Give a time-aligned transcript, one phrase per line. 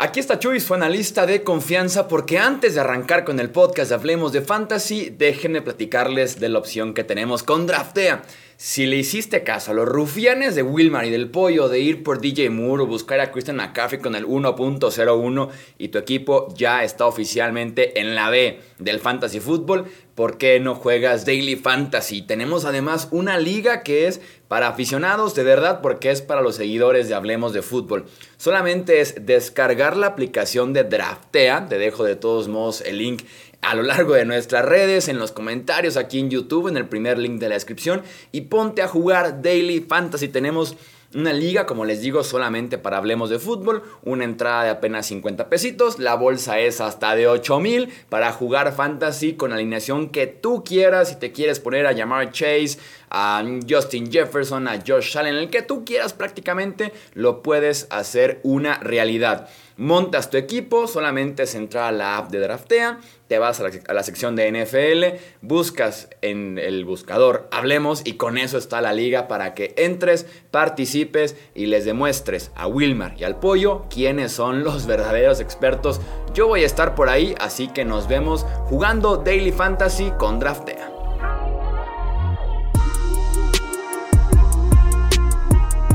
[0.00, 3.96] Aquí está Chuy, su analista de confianza, porque antes de arrancar con el podcast de
[3.96, 8.22] Hablemos de Fantasy, déjenme platicarles de la opción que tenemos con Draftea.
[8.60, 12.20] Si le hiciste caso a los rufianes de Wilmar y del Pollo de ir por
[12.20, 15.48] DJ Moore o buscar a Christian McCaffrey con el 1.01
[15.78, 19.84] y tu equipo ya está oficialmente en la B del Fantasy Football,
[20.16, 22.22] ¿por qué no juegas Daily Fantasy?
[22.22, 27.08] Tenemos además una liga que es para aficionados de verdad porque es para los seguidores
[27.08, 28.06] de Hablemos de Fútbol.
[28.38, 33.22] Solamente es descargar la aplicación de Draftea, te dejo de todos modos el link
[33.62, 37.18] a lo largo de nuestras redes, en los comentarios, aquí en YouTube, en el primer
[37.18, 38.02] link de la descripción.
[38.32, 40.28] Y ponte a jugar Daily Fantasy.
[40.28, 40.76] Tenemos
[41.14, 43.82] una liga, como les digo, solamente para hablemos de fútbol.
[44.04, 45.98] Una entrada de apenas 50 pesitos.
[45.98, 51.08] La bolsa es hasta de 8 mil para jugar fantasy con alineación que tú quieras.
[51.08, 52.78] Si te quieres poner a llamar Chase,
[53.10, 58.78] a Justin Jefferson, a Josh Allen, el que tú quieras prácticamente, lo puedes hacer una
[58.78, 59.48] realidad.
[59.78, 62.98] Montas tu equipo, solamente es entrar a la app de Draftea,
[63.28, 68.58] te vas a la, sección de NFL, buscas en el buscador Hablemos y con eso
[68.58, 73.84] está la liga para que entres, participes y les demuestres a Wilmar y al Pollo
[73.88, 76.00] quiénes son los verdaderos expertos.
[76.34, 80.97] Yo voy a estar por ahí, así que nos vemos jugando Daily Fantasy con Draftea.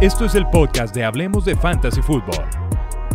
[0.03, 2.45] Esto es el podcast de Hablemos de Fantasy Football.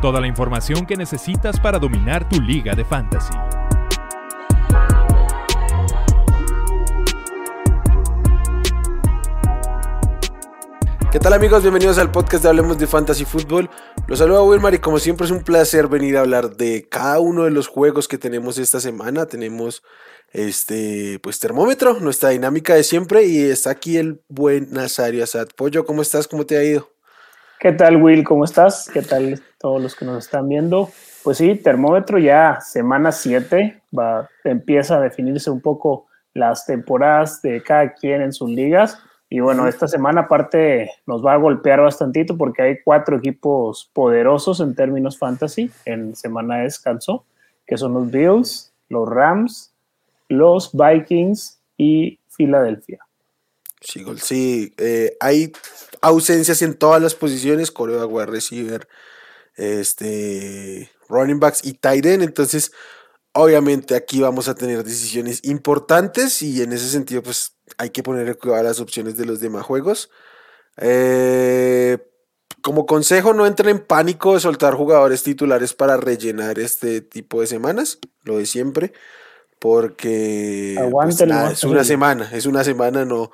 [0.00, 3.34] Toda la información que necesitas para dominar tu liga de fantasy.
[11.18, 11.62] ¿Qué tal amigos?
[11.62, 13.68] Bienvenidos al podcast de Hablemos de Fantasy Football.
[14.06, 17.42] Los saluda Wilmar y como siempre es un placer venir a hablar de cada uno
[17.42, 19.26] de los juegos que tenemos esta semana.
[19.26, 19.82] Tenemos
[20.30, 25.48] este, pues termómetro, nuestra dinámica de siempre, y está aquí el buen Nazario Asad.
[25.56, 26.28] Pollo, ¿cómo estás?
[26.28, 26.88] ¿Cómo te ha ido?
[27.58, 28.22] ¿Qué tal, Will?
[28.22, 28.88] ¿Cómo estás?
[28.88, 30.88] ¿Qué tal todos los que nos están viendo?
[31.24, 37.60] Pues sí, termómetro ya semana 7, va, empieza a definirse un poco las temporadas de
[37.60, 39.02] cada quien en sus ligas.
[39.30, 44.60] Y bueno, esta semana aparte nos va a golpear bastantito porque hay cuatro equipos poderosos
[44.60, 47.24] en términos fantasy en semana de descanso,
[47.66, 49.72] que son los Bills, los Rams,
[50.28, 53.00] los Vikings y Filadelfia.
[53.80, 54.72] Sí, sí.
[54.78, 55.52] Eh, hay
[56.00, 58.88] ausencias en todas las posiciones, coreo wide receiver,
[59.56, 62.22] este, running backs y tight end.
[62.22, 62.72] Entonces,
[63.32, 68.38] obviamente aquí vamos a tener decisiones importantes y en ese sentido, pues hay que poner
[68.42, 70.10] a las opciones de los demás juegos.
[70.78, 71.98] Eh,
[72.62, 77.46] como consejo, no entren en pánico de soltar jugadores titulares para rellenar este tipo de
[77.46, 78.92] semanas, lo de siempre
[79.58, 83.30] porque pues, es una semana, es una semana, no,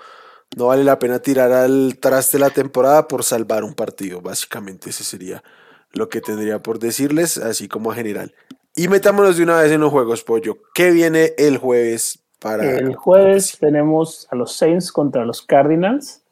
[0.56, 5.04] no vale la pena tirar al traste la temporada por salvar un partido, básicamente ese
[5.04, 5.42] sería
[5.92, 8.34] lo que tendría por decirles, así como a general.
[8.74, 10.58] Y metámonos de una vez en los juegos, Pollo.
[10.74, 16.22] ¿Qué viene el jueves El jueves tenemos a los Saints contra los Cardinals.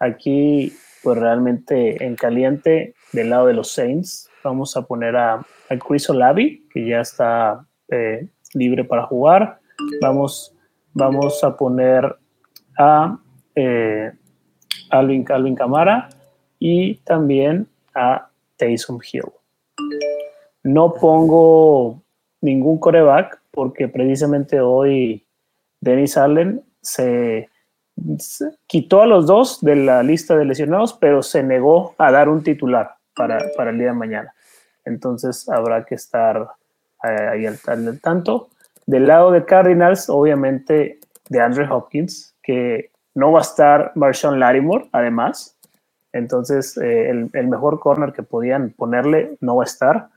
[0.00, 0.72] Aquí,
[1.02, 6.10] pues realmente en caliente, del lado de los Saints, vamos a poner a, a Chris
[6.10, 9.60] Olavi, que ya está eh, libre para jugar.
[10.00, 10.54] Vamos,
[10.92, 12.16] vamos a poner
[12.76, 13.18] a
[13.54, 14.12] eh,
[14.90, 16.08] Alvin, Alvin Camara
[16.58, 19.30] y también a Taysom Hill.
[20.64, 22.02] No pongo
[22.40, 25.23] ningún coreback porque precisamente hoy
[25.84, 27.50] Dennis Allen se,
[28.66, 32.42] quitó a los dos de la lista de lesionados, pero se negó a dar un
[32.42, 34.34] titular para, para el día de mañana.
[34.84, 36.48] Entonces habrá que estar
[37.00, 37.58] ahí al,
[38.00, 38.48] tanto.
[38.86, 44.88] Del lado de Cardinals, obviamente, de Andrew Hopkins, que no va a estar Marshawn Larimore,
[44.92, 45.56] además.
[46.12, 50.08] Entonces, eh, el, mejor corner que podían ponerle no va a estar.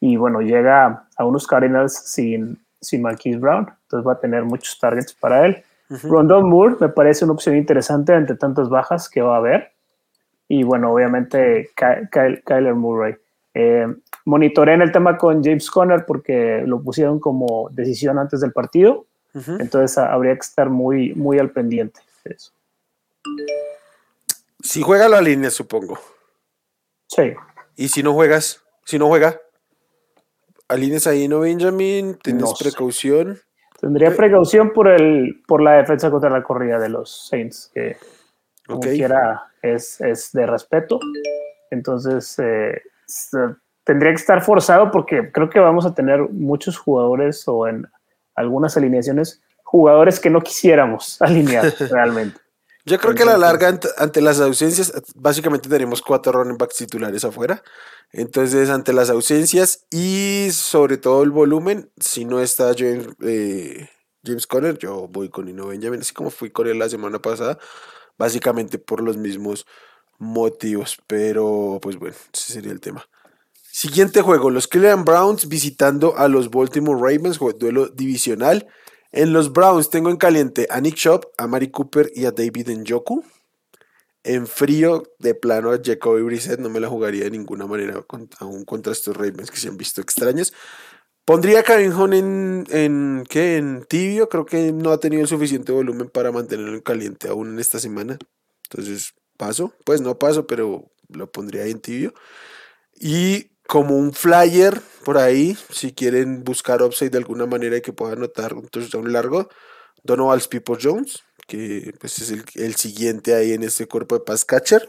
[0.00, 3.70] Y bueno, llega a unos Cardinals sin, sin Marquise Brown.
[3.84, 5.64] Entonces va a tener muchos targets para él.
[5.88, 9.72] Rondon Moore me parece una opción interesante entre tantas bajas que va a haber.
[10.48, 11.70] Y bueno, obviamente
[12.44, 13.14] Kyler Murray.
[13.54, 13.86] Eh,
[14.24, 19.06] monitoreé el tema con James Conner porque lo pusieron como decisión antes del partido.
[19.34, 22.52] Entonces habría que estar muy, muy al pendiente de eso.
[24.62, 25.98] Si juega la línea, supongo.
[27.08, 27.32] Sí.
[27.76, 28.62] ¿Y si no juegas?
[28.84, 29.40] Si no juega,
[30.72, 32.18] ¿alines ahí no Benjamin?
[32.22, 33.38] ¿Tienes precaución?
[33.80, 37.96] Tendría precaución por el por la defensa contra la corrida de los Saints, que
[38.66, 41.00] como quiera es, es, de respeto.
[41.70, 42.80] Entonces, eh,
[43.84, 47.86] tendría que estar forzado porque creo que vamos a tener muchos jugadores o en
[48.34, 52.38] algunas alineaciones jugadores que no quisiéramos alinear realmente.
[52.84, 57.24] Yo creo que a la larga, ante, las ausencias, básicamente tenemos cuatro running backs titulares
[57.24, 57.62] afuera.
[58.10, 63.88] Entonces, ante las ausencias y sobre todo el volumen, si no está James, eh,
[64.24, 67.56] James Conner, yo voy con Ino Benjamin, así como fui con él la semana pasada,
[68.18, 69.64] básicamente por los mismos
[70.18, 70.98] motivos.
[71.06, 73.06] Pero, pues bueno, ese sería el tema.
[73.70, 78.68] Siguiente juego, los Cleveland Browns visitando a los Baltimore Ravens, duelo divisional.
[79.12, 82.70] En los Browns tengo en caliente a Nick Shop, a Mari Cooper y a David
[82.70, 83.22] Njoku.
[84.24, 88.06] En frío, de plano, a Jacoby Brissett no me la jugaría de ninguna manera
[88.38, 90.54] aún contra estos Ravens que se han visto extraños.
[91.24, 93.56] Pondría a Kevin en, ¿qué?
[93.56, 94.28] en tibio.
[94.28, 97.78] Creo que no ha tenido el suficiente volumen para mantenerlo en caliente aún en esta
[97.78, 98.18] semana.
[98.70, 99.74] Entonces, paso.
[99.84, 102.14] Pues no paso, pero lo pondría ahí en tibio.
[102.98, 107.92] Y como un flyer por ahí, si quieren buscar upside de alguna manera y que
[107.92, 109.48] puedan anotar un touchdown largo,
[110.02, 114.88] Donovan People Jones, que pues es el, siguiente ahí en este cuerpo de pass catcher.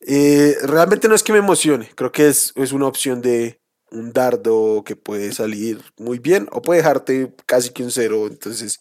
[0.00, 3.60] Eh, realmente no es que me emocione, creo que es, es una opción de
[3.90, 8.80] un dardo que puede salir muy bien o puede dejarte casi que un cero, entonces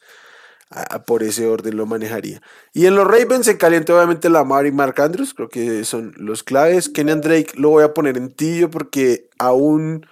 [1.05, 2.41] por ese orden lo manejaría.
[2.73, 6.43] Y en los Ravens se calienta obviamente Lamar y Mark Andrews, creo que son los
[6.43, 6.89] claves.
[6.89, 10.05] Kenyan Drake lo voy a poner en tibio porque aún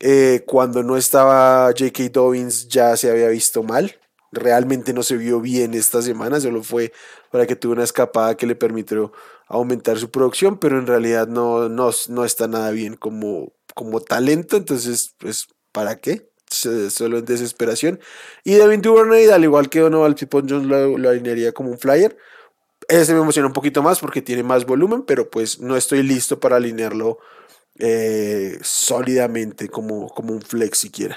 [0.00, 2.08] eh, cuando no estaba J.K.
[2.12, 3.98] Dobbins ya se había visto mal.
[4.32, 6.92] Realmente no se vio bien esta semana, solo fue
[7.30, 9.12] para que tuvo una escapada que le permitió
[9.46, 14.56] aumentar su producción, pero en realidad no, no, no está nada bien como, como talento,
[14.56, 16.28] entonces, pues, ¿para qué?
[16.48, 18.00] Solo en desesperación.
[18.44, 22.16] Y Devin Duvernay, al igual que Donovan Pipon Jones, lo, alinearía como un flyer.
[22.88, 26.38] Ese me emociona un poquito más porque tiene más volumen, pero pues no estoy listo
[26.38, 27.18] para alinearlo
[27.78, 31.16] eh, sólidamente como, como un flex siquiera.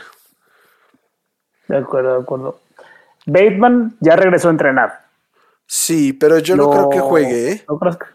[1.68, 2.60] De acuerdo, de acuerdo.
[3.26, 5.08] Bateman ya regresó a entrenar.
[5.66, 7.52] Sí, pero yo no, creo que juegue.
[7.52, 7.66] ¿eh?
[7.68, 8.06] No, creo que...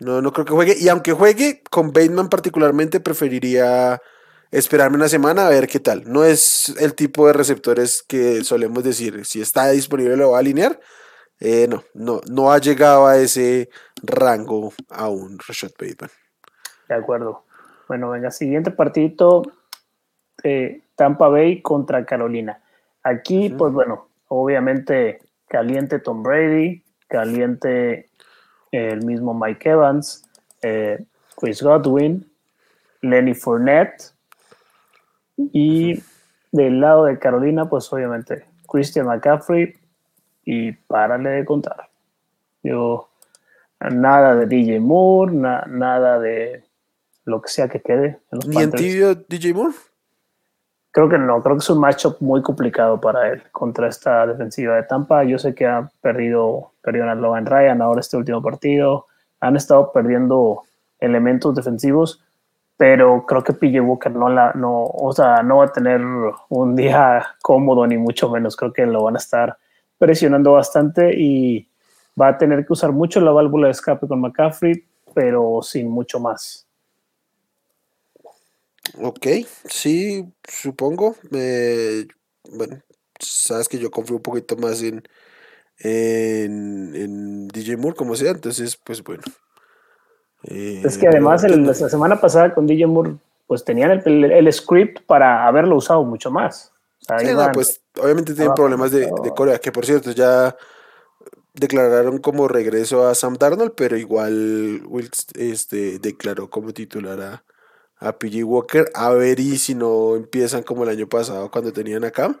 [0.00, 0.76] no, no creo que juegue.
[0.80, 4.02] Y aunque juegue, con Bateman particularmente preferiría
[4.52, 6.04] esperarme una semana a ver qué tal.
[6.06, 10.40] No es el tipo de receptores que solemos decir, si está disponible lo va a
[10.40, 10.78] alinear.
[11.40, 13.68] Eh, no, no, no ha llegado a ese
[14.00, 16.10] rango aún Rashad Bateman.
[16.88, 17.44] De acuerdo.
[17.88, 19.42] Bueno, venga, siguiente partidito,
[20.44, 22.62] eh, Tampa Bay contra Carolina.
[23.02, 28.08] Aquí, pues bueno, obviamente caliente Tom Brady, caliente
[28.70, 30.24] el mismo Mike Evans,
[30.62, 31.04] eh,
[31.36, 32.30] Chris Godwin,
[33.00, 34.12] Lenny Fournette,
[35.52, 36.02] y
[36.52, 39.74] del lado de Carolina, pues obviamente Christian McCaffrey
[40.44, 41.88] y párale de contar.
[42.62, 43.08] Yo,
[43.80, 46.64] nada de DJ Moore, nada de
[47.24, 48.20] lo que sea que quede.
[48.46, 49.74] ¿Ni en tibio DJ Moore?
[50.90, 54.76] Creo que no, creo que es un matchup muy complicado para él contra esta defensiva
[54.76, 55.24] de Tampa.
[55.24, 59.06] Yo sé que ha perdido, perdido a Logan Ryan ahora este último partido.
[59.40, 60.64] Han estado perdiendo
[61.00, 62.22] elementos defensivos
[62.76, 66.00] pero creo que PJ Walker no la, no, o sea, no va a tener
[66.48, 68.56] un día cómodo ni mucho menos.
[68.56, 69.56] Creo que lo van a estar
[69.98, 71.68] presionando bastante y
[72.20, 74.84] va a tener que usar mucho la válvula de escape con McCaffrey,
[75.14, 76.66] pero sin mucho más.
[79.00, 79.26] Ok,
[79.64, 81.16] sí, supongo.
[81.30, 82.82] bueno,
[83.18, 85.02] sabes que yo confío un poquito más en,
[85.78, 89.22] en, en DJ Moore, como sea, entonces, pues bueno,
[90.44, 93.16] es que además la semana pasada con DJ Moore,
[93.46, 96.72] pues tenían el, script para haberlo usado mucho más.
[97.52, 100.56] pues obviamente tienen problemas de, Corea, que por cierto ya
[101.54, 107.44] declararon como regreso a Sam Darnold, pero igual Wilkes este, declaró como titular a,
[107.98, 108.90] a PG Walker.
[108.94, 112.34] A ver y si no empiezan como el año pasado cuando tenían acá,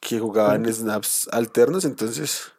[0.00, 2.52] que jugaban snaps alternos, entonces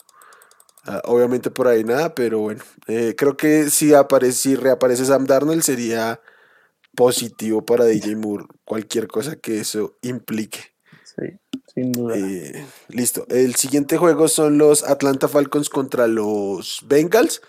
[0.92, 5.28] Ah, obviamente por ahí nada, pero bueno, eh, creo que si, aparece, si reaparece Sam
[5.28, 6.20] Darnold sería
[6.96, 10.74] positivo para DJ Moore, cualquier cosa que eso implique.
[11.04, 11.28] Sí,
[11.76, 12.18] sin duda.
[12.18, 13.28] Eh, listo.
[13.30, 17.44] El siguiente juego son los Atlanta Falcons contra los Bengals.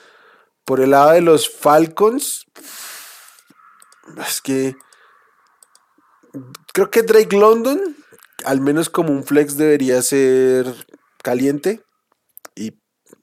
[0.67, 2.45] Por el lado de los Falcons,
[4.29, 4.77] es que
[6.75, 7.97] creo que Drake London,
[8.45, 10.67] al menos como un flex, debería ser
[11.23, 11.83] caliente.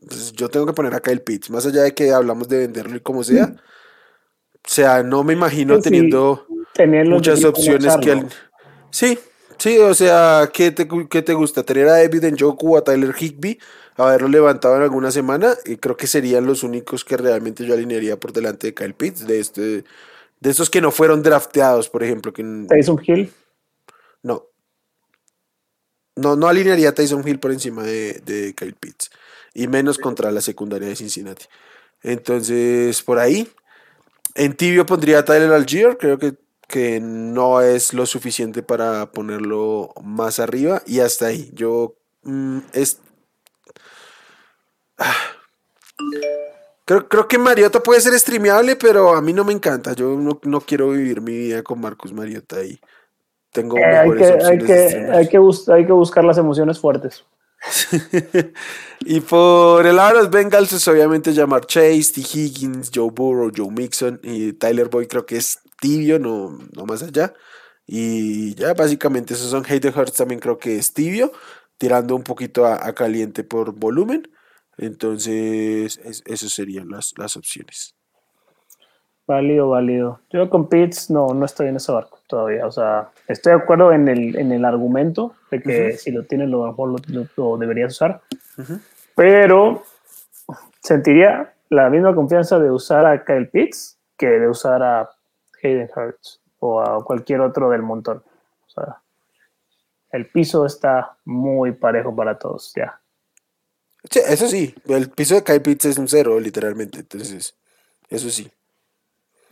[0.05, 2.95] Pues, yo tengo que poner acá el pitch, más allá de que hablamos de venderlo
[2.95, 3.55] y como sea.
[4.53, 6.45] O sea, no me imagino teniendo
[7.05, 8.25] muchas opciones que...
[8.91, 9.17] Sí,
[9.57, 11.63] sí, o sea, ¿qué te, te gusta?
[11.63, 13.59] ¿Tener a David Njoku o a Tyler Higby?
[13.95, 18.19] Haberlo levantado en alguna semana y creo que serían los únicos que realmente yo alinearía
[18.19, 19.61] por delante de Kyle Pitts, de este,
[20.39, 22.31] de estos que no fueron drafteados, por ejemplo.
[22.31, 22.43] Que...
[22.69, 23.31] Tyson Hill.
[24.21, 24.45] No.
[26.15, 29.09] No, no alinearía a Tyson Hill por encima de, de Kyle Pitts.
[29.57, 31.45] Y menos contra la secundaria de Cincinnati.
[32.03, 33.49] Entonces, por ahí.
[34.35, 36.35] En tibio pondría a Tyler Algier, creo que,
[36.67, 41.49] que no es lo suficiente para ponerlo más arriba y hasta ahí.
[41.53, 42.99] Yo mm, es...
[44.99, 45.15] Ah.
[46.85, 49.93] Creo, creo, que Mariota puede ser streameable, pero a mí no me encanta.
[49.93, 52.79] Yo no, no quiero vivir mi vida con Marcus Mariota ahí.
[53.51, 55.39] Tengo eh, hay, que, hay, que, hay, que
[55.73, 57.25] hay que buscar las emociones fuertes.
[59.01, 62.21] y por el los Bengals es obviamente llamar Chase, T.
[62.21, 67.03] Higgins, Joe Burrow, Joe Mixon y Tyler Boyd creo que es tibio, no, no más
[67.03, 67.33] allá.
[67.85, 71.31] Y ya básicamente esos son Hayden Hurts también creo que es tibio,
[71.77, 74.29] tirando un poquito a, caliente por volumen.
[74.77, 77.95] Entonces, esas serían las, las opciones.
[79.25, 80.21] Válido, válido.
[80.29, 82.65] Yo con Pitts no, no estoy en ese barco todavía.
[82.67, 86.49] O sea, estoy de acuerdo en el, en el argumento de que si lo tienes,
[86.49, 87.01] lo mejor
[87.35, 88.21] lo, deberías usar.
[89.15, 89.83] Pero
[90.81, 95.09] sentiría la misma confianza de usar a Kyle Pitts que de usar a
[95.63, 98.23] Hayden Hurts o a cualquier otro del montón.
[98.67, 98.97] O sea,
[100.11, 102.99] el piso está muy parejo para todos, ya.
[104.09, 106.99] Sí, eso sí, el piso de Kyle Pitts es un cero, literalmente.
[106.99, 107.55] Entonces,
[108.09, 108.49] eso sí.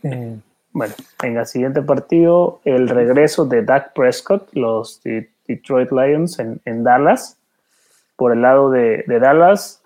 [0.02, 0.38] Eh,
[0.76, 0.92] bueno,
[1.22, 7.38] en el siguiente partido, el regreso de Dak Prescott, los Detroit Lions en, Dallas.
[8.14, 9.82] Por el lado de, Dallas,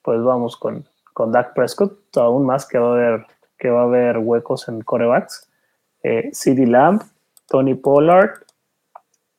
[0.00, 3.26] pues vamos con, con Dak Prescott, aún más que va a haber,
[3.58, 5.46] que va a haber huecos en corebacks.
[6.02, 7.02] Eh, CD Lamb,
[7.46, 8.30] Tony Pollard,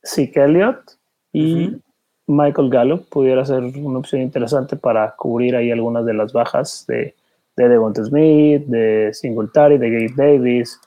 [0.05, 0.99] Zeke Elliott
[1.33, 1.81] y
[2.27, 7.15] Michael Gallup pudiera ser una opción interesante para cubrir ahí algunas de las bajas de,
[7.55, 10.79] de Devonta Smith, de Singletary, de Gabe Davis,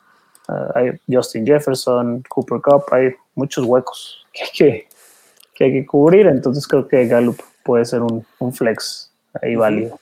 [0.49, 4.89] uh, hay Justin Jefferson, Cooper Cup, hay muchos huecos que hay que,
[5.55, 9.99] que, hay que cubrir, entonces creo que Gallup puede ser un, un flex ahí válido.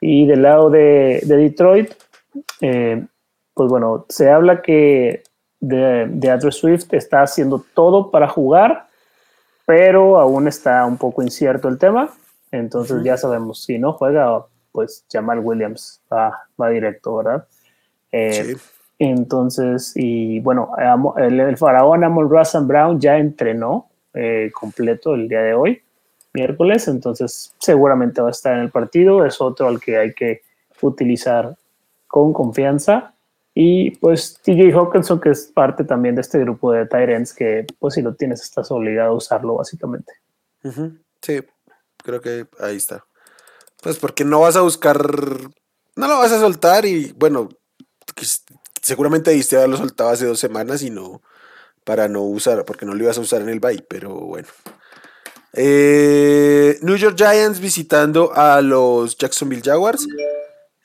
[0.00, 1.92] Y del lado de, de Detroit,
[2.60, 3.04] eh,
[3.54, 5.22] pues bueno, se habla que
[5.60, 8.86] de, de Andrew Swift está haciendo todo para jugar,
[9.66, 12.10] pero aún está un poco incierto el tema.
[12.50, 17.46] Entonces ya sabemos, si no juega, pues Jamal Williams va, va directo, ¿verdad?
[18.12, 18.56] Eh,
[19.00, 20.72] entonces, y bueno,
[21.16, 25.82] el, faraón Amon Russell Brown ya entrenó eh, completo el día de hoy,
[26.34, 30.42] miércoles, entonces seguramente va a estar en el partido, es otro al que hay que
[30.82, 31.56] utilizar
[32.06, 33.14] con confianza.
[33.54, 37.94] Y pues TJ Hawkinson, que es parte también de este grupo de Tyrants, que pues
[37.94, 40.12] si lo tienes estás obligado a usarlo básicamente.
[41.22, 41.40] Sí,
[41.96, 43.02] creo que ahí está.
[43.82, 47.48] Pues porque no vas a buscar, no lo vas a soltar y bueno,
[48.80, 51.22] seguramente diste haberlo soltado hace dos semanas y no,
[51.84, 54.48] para no usar, porque no lo ibas a usar en el bye, pero bueno.
[55.52, 60.06] Eh, New York Giants visitando a los Jacksonville Jaguars.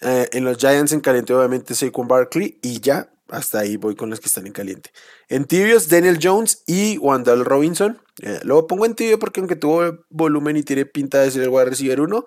[0.02, 4.10] Eh, en los Giants en caliente obviamente Saquon Barkley y ya, hasta ahí voy con
[4.10, 4.92] los que están en caliente.
[5.30, 8.00] En tibios, Daniel Jones y Wandale Robinson.
[8.22, 11.50] Eh, lo pongo en tibio porque aunque tuvo volumen y tiene pinta de ser el
[11.50, 12.25] wide receiver 1,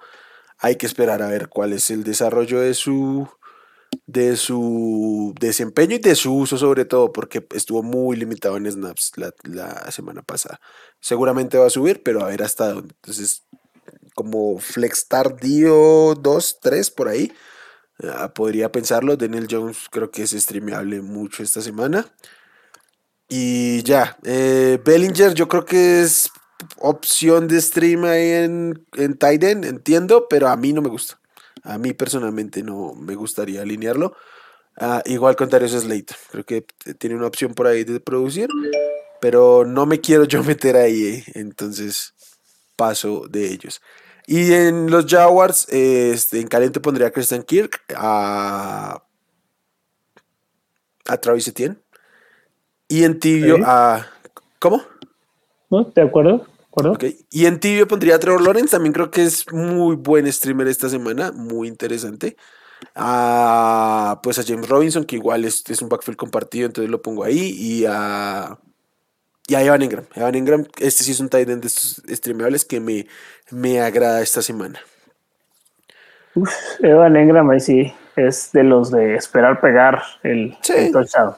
[0.58, 3.28] hay que esperar a ver cuál es el desarrollo de su,
[4.06, 9.12] de su desempeño y de su uso sobre todo, porque estuvo muy limitado en snaps
[9.44, 10.60] la, semana pasada.
[11.00, 12.70] Seguramente va a subir, pero a ver hasta.
[12.70, 13.44] Entonces,
[14.14, 17.32] como flex tardío 2, 3 por ahí,
[18.02, 19.16] ah, podría pensarlo.
[19.16, 22.06] Daniel Jones creo que es streameable mucho esta semana.
[23.28, 26.30] Y ya, eh, Bellinger yo creo que es
[26.78, 31.17] opción de stream ahí en, en Titan, entiendo, pero a mí no me gusta.
[31.62, 34.14] A mí personalmente no me gustaría alinearlo.
[34.80, 36.14] Uh, igual con Darius Slate.
[36.30, 36.64] Creo que
[36.98, 38.48] tiene una opción por ahí de producir,
[39.20, 41.06] pero no me quiero yo meter ahí.
[41.06, 41.24] Eh.
[41.34, 42.14] Entonces
[42.76, 43.80] paso de ellos.
[44.26, 49.02] Y en los Jaguars, este, en caliente pondría a Christian Kirk, a,
[51.06, 51.78] a Travis Etienne.
[52.88, 54.06] Y en tibio a...
[54.58, 54.82] ¿Cómo?
[55.70, 55.84] ¿No?
[55.84, 56.46] ¿De acuerdo?
[57.30, 60.88] Y en tibio pondría a Trevor Lawrence, también creo que es muy buen streamer esta
[60.88, 62.36] semana, muy interesante.
[62.94, 67.54] A, pues a James Robinson, que igual es, un backfield compartido, entonces lo pongo ahí.
[67.58, 68.58] Y a,
[69.46, 70.04] y a Evan Ingram.
[70.14, 73.06] Evan Ingram, este sí es un tight end de estos streamables que me,
[73.50, 74.80] me agrada esta semana.
[76.34, 80.56] Uf, Evan Ingram ahí sí es de los de esperar pegar el,
[80.92, 81.34] touchdown.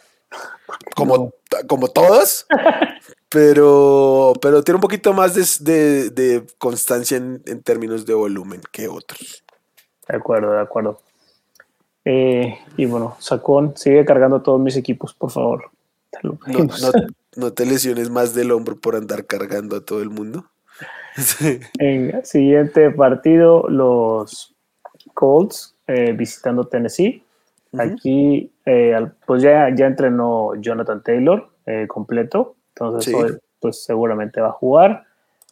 [0.95, 1.33] Como,
[1.67, 2.47] como todos,
[3.31, 5.35] pero, pero tiene un poquito más
[5.65, 9.45] de, constancia en, términos de volumen que otros.
[10.09, 11.01] De acuerdo, de acuerdo.
[12.05, 15.71] Eh, y bueno, Sacón, sigue cargando todos mis equipos, por favor.
[17.37, 20.45] no, te lesiones más del hombro por andar cargando a todo el mundo.
[21.79, 24.55] En siguiente partido, los
[25.15, 27.25] Colts eh, visitando Tennessee.
[27.79, 28.97] Aquí, eh,
[29.27, 35.05] pues ya, ya entrenó Jonathan Taylor eh, completo, entonces hoy, pues seguramente va a jugar.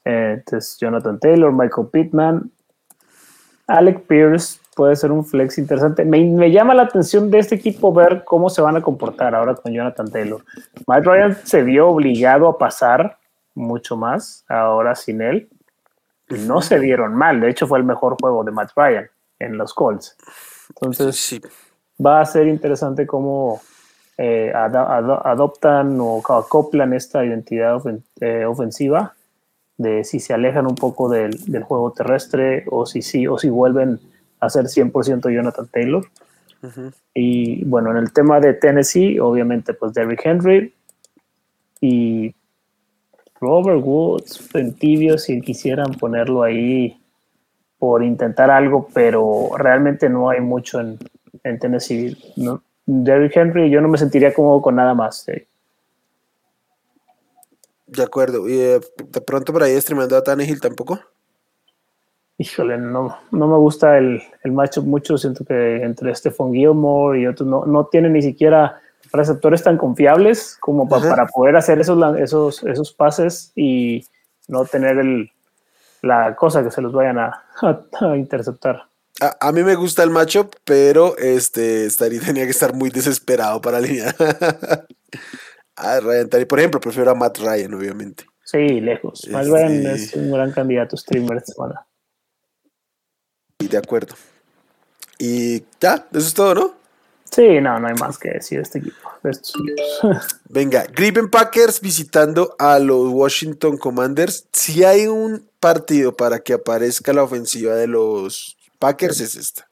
[0.05, 2.51] entonces, Jonathan Taylor, Michael Pittman,
[3.67, 6.05] Alec Pierce puede ser un flex interesante.
[6.05, 9.55] Me, me, llama la atención de este equipo ver cómo se van a comportar ahora
[9.55, 10.43] con Jonathan Taylor.
[10.87, 13.19] Mike Ryan se vio obligado a pasar
[13.55, 15.49] mucho más ahora sin él.
[16.29, 17.41] no se dieron mal.
[17.41, 20.17] De hecho, fue el mejor juego de Matt Ryan en los Colts.
[20.71, 21.41] Entonces, sí.
[22.05, 23.61] va a ser interesante cómo
[24.21, 27.81] eh, adoptan o acoplan esta identidad
[28.21, 29.15] eh, ofensiva
[29.77, 34.01] de si se alejan un poco del, juego terrestre o si sí o si vuelven
[34.41, 36.05] a ser 100% Jonathan Taylor.
[37.15, 40.75] Y bueno, en el tema de Tennessee, obviamente, pues Derrick Henry
[41.81, 42.35] y
[43.41, 47.01] Robert Woods en tibio si quisieran ponerlo ahí
[47.79, 50.99] por intentar algo, pero realmente no hay mucho en,
[51.61, 52.17] Tennessee.
[52.37, 52.63] ¿no?
[52.91, 55.27] Derrick Henry, yo no me sentiría cómodo con nada más.
[57.87, 58.49] De acuerdo.
[58.49, 60.99] ¿Y eh, de pronto por ahí streamando a Tannehill tampoco?
[62.39, 65.19] Híjole, no, no me gusta el, el matchup mucho.
[65.19, 68.81] Siento que entre Stephon Gilmore y otros no, no tiene ni siquiera
[69.13, 74.03] receptores tan confiables como para poder hacer esos, esos, esos pases y
[74.47, 75.31] no tener el,
[76.01, 77.45] la cosa que se los vayan a,
[78.17, 78.85] interceptar.
[79.21, 83.79] A, mí me gusta el matchup, pero este Stary tenía que estar muy desesperado para
[83.79, 84.15] alinear.
[85.77, 88.25] a Ryan Tari, por ejemplo, prefiero a Matt Ryan, obviamente.
[88.45, 89.27] Sí, lejos.
[89.31, 91.87] Matt este Ryan es un gran candidato streamer esta semana.
[93.59, 94.15] Y de acuerdo.
[95.19, 96.75] Y ya, eso es todo, ¿no?
[97.31, 99.09] Sí, no, no hay más que decir de este equipo.
[100.49, 104.47] Venga, Green Packers visitando a los Washington Commanders.
[104.53, 109.69] Si hay un partido para que aparezca la ofensiva de los Packers, es esta.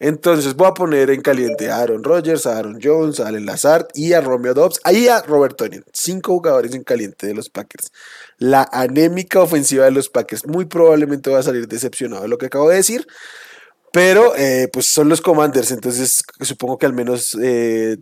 [0.00, 3.86] Entonces voy a poner en caliente a Aaron Rodgers, a Aaron Jones, a Allen Lazard
[3.94, 4.80] y a Romeo Dobbs.
[4.84, 5.84] Ahí a Robert Tonian.
[5.92, 7.92] Cinco jugadores en caliente de los Packers.
[8.38, 12.46] La anémica ofensiva de los Packers muy probablemente va a salir decepcionado de lo que
[12.46, 13.06] acabo de decir.
[13.92, 17.96] Pero eh, pues son los Commanders, entonces supongo que al menos eh,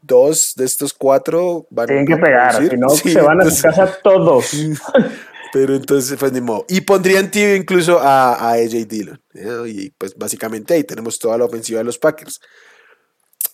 [0.00, 3.98] dos de estos cuatro van Tienen que pegar, si no se van a su casa
[4.02, 4.50] todos.
[5.54, 6.64] Pero entonces, pues ni modo.
[6.68, 9.22] Y pondría en tibio incluso a, a AJ Dillon.
[9.68, 12.40] Y pues básicamente ahí tenemos toda la ofensiva de los Packers.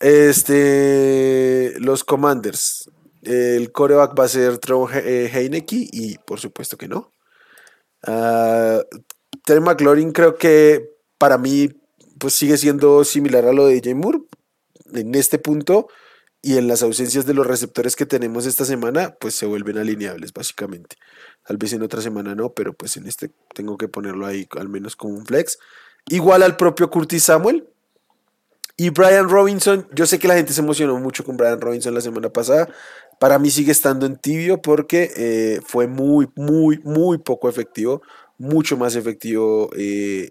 [0.01, 2.91] Este, los Commanders.
[3.21, 7.13] El coreback va a ser Trevor eh, Heineke y por supuesto que no.
[8.07, 8.81] Uh,
[9.45, 11.69] Terry McLaurin creo que para mí
[12.19, 14.21] pues sigue siendo similar a lo de Jay Moore.
[14.95, 15.89] En este punto
[16.43, 20.33] y en las ausencias de los receptores que tenemos esta semana, pues se vuelven alineables
[20.33, 20.97] básicamente.
[21.47, 24.69] Tal vez en otra semana no, pero pues en este tengo que ponerlo ahí al
[24.69, 25.59] menos como un flex.
[26.07, 27.67] Igual al propio Curtis Samuel.
[28.77, 32.01] Y Brian Robinson, yo sé que la gente se emocionó mucho con Brian Robinson la
[32.01, 32.67] semana pasada.
[33.19, 38.01] Para mí sigue estando en tibio porque eh, fue muy, muy, muy poco efectivo.
[38.39, 40.31] Mucho más efectivo eh,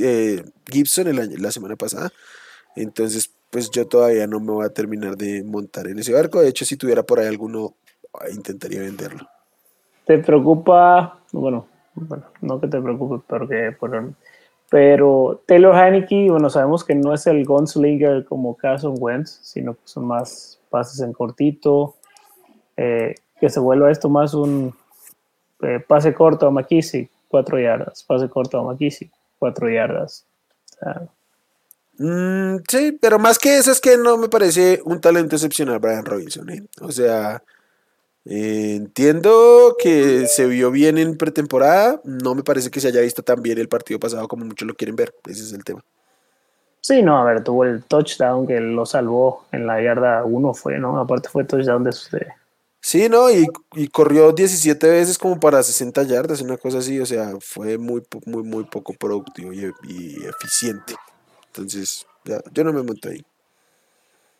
[0.00, 2.12] eh, Gibson el la semana pasada.
[2.74, 6.40] Entonces, pues yo todavía no me voy a terminar de montar en ese barco.
[6.40, 7.74] De hecho, si tuviera por ahí alguno,
[8.34, 9.28] intentaría venderlo.
[10.04, 11.20] ¿Te preocupa?
[11.30, 13.76] Bueno, bueno no que te preocupe, porque,
[14.68, 19.82] pero Taylor Heineke, bueno, sabemos que no es el gunslinger como Carson Wentz, sino que
[19.84, 21.94] son más pases en cortito,
[22.76, 24.74] eh, que se vuelva esto más un
[25.62, 30.26] eh, pase corto a McKissick, cuatro yardas, pase corto a McKissick, cuatro yardas.
[31.98, 36.04] Mm, sí, pero más que eso es que no me parece un talento excepcional Brian
[36.04, 36.48] Robinson.
[36.50, 36.62] ¿eh?
[36.80, 37.42] O sea,
[38.24, 42.00] eh, entiendo que se vio bien en pretemporada.
[42.04, 44.74] No me parece que se haya visto tan bien el partido pasado como muchos lo
[44.74, 45.14] quieren ver.
[45.26, 45.82] Ese es el tema.
[46.80, 50.78] Sí, no, a ver, tuvo el touchdown que lo salvó en la yarda 1 fue,
[50.78, 50.98] ¿no?
[50.98, 52.26] Aparte fue touchdown de, de,
[52.84, 53.30] Sí, ¿no?
[53.30, 53.48] Y,
[53.88, 58.42] corrió 17 veces como para 60 yardas, una cosa así, o sea, fue muy, muy,
[58.42, 59.64] muy poco productivo y,
[60.26, 60.94] eficiente.
[61.54, 63.24] Entonces, ya, yo no me monté ahí.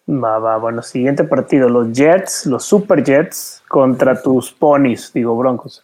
[0.09, 5.83] Va, va, bueno, siguiente partido, los Jets, los Super Jets contra tus ponis, digo Broncos.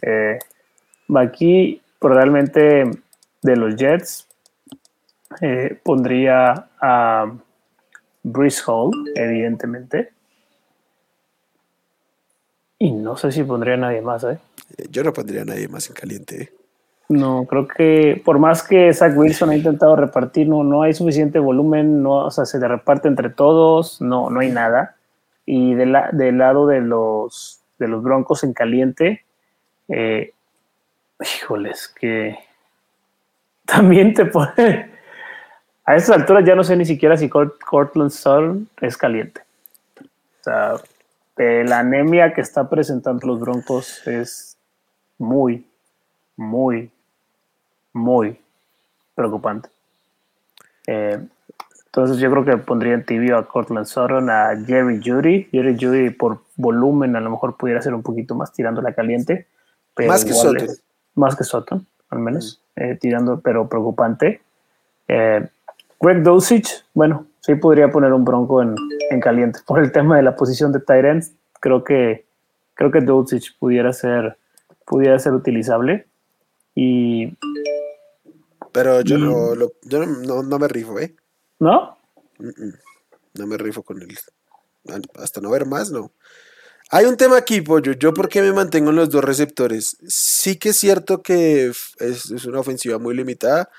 [0.00, 0.38] Eh,
[1.14, 2.90] aquí, realmente
[3.42, 4.28] de los Jets,
[5.40, 7.32] eh, pondría a
[8.22, 10.12] Brice Hall, evidentemente.
[12.78, 14.38] Y no sé si pondría a nadie más, ¿eh?
[14.78, 14.86] ¿eh?
[14.88, 16.42] Yo no pondría a nadie más en caliente.
[16.42, 16.59] ¿eh?
[17.10, 21.40] No, creo que por más que Zach Wilson ha intentado repartir, no, no hay suficiente
[21.40, 24.94] volumen, o sea, se le reparte entre todos, no, no hay nada.
[25.44, 25.92] Y del
[26.38, 29.24] lado de los, de los Broncos en caliente,
[29.88, 30.32] eh,
[31.20, 32.38] Híjoles, que
[33.66, 34.90] también te pone.
[35.84, 39.42] A estas alturas ya no sé ni siquiera si Cortland Sutton es caliente.
[40.00, 40.74] O sea,
[41.36, 44.56] la anemia que está presentando los Broncos es
[45.18, 45.66] muy,
[46.36, 46.90] muy,
[47.92, 48.38] muy
[49.14, 49.68] preocupante.
[50.86, 51.18] Eh,
[51.86, 55.48] entonces yo creo que pondría en tibio a Cortland Sutton, a Jerry Judy.
[55.50, 59.46] Jerry Judy por volumen a lo mejor pudiera ser un poquito más tirando la caliente.
[60.06, 60.68] más que Sutton.
[61.16, 62.62] más que Sutton, al menos.
[62.76, 62.82] Mm.
[62.82, 64.40] Eh, tirando, pero preocupante.
[65.08, 65.48] Eh,
[66.00, 68.74] Greg Dosich, bueno, sí podría poner un bronco en,
[69.20, 71.24] caliente por el tema de la posición de Tyrant.
[71.60, 72.24] Creo que
[72.74, 74.36] creo que Dosich pudiera ser
[74.86, 76.06] pudiera ser utilizable
[76.74, 77.36] y
[78.72, 81.14] pero yo, no, yo no, no, me rifo, ¿eh?
[81.58, 81.98] ¿No?
[83.34, 84.16] No me rifo con él.
[85.16, 86.12] Hasta no ver más, no.
[86.90, 87.92] Hay un tema aquí, Pollo.
[87.92, 89.96] Yo, ¿por qué me mantengo en los dos receptores?
[90.08, 93.70] Sí que es cierto que es, es una ofensiva muy limitada,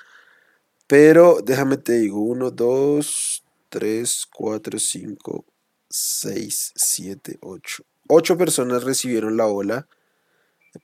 [0.86, 5.44] pero déjame te digo: 1, 2, 3, 4, 5,
[5.90, 7.84] 6, 7, 8.
[8.08, 9.88] Ocho personas recibieron la bola.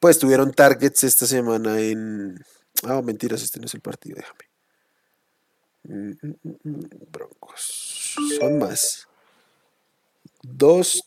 [0.01, 2.44] Pues tuvieron targets esta semana en.
[2.85, 4.49] Ah, mentiras, este no es el partido, déjame.
[7.11, 8.14] Broncos.
[8.38, 9.07] Son más.
[10.43, 11.03] Dos,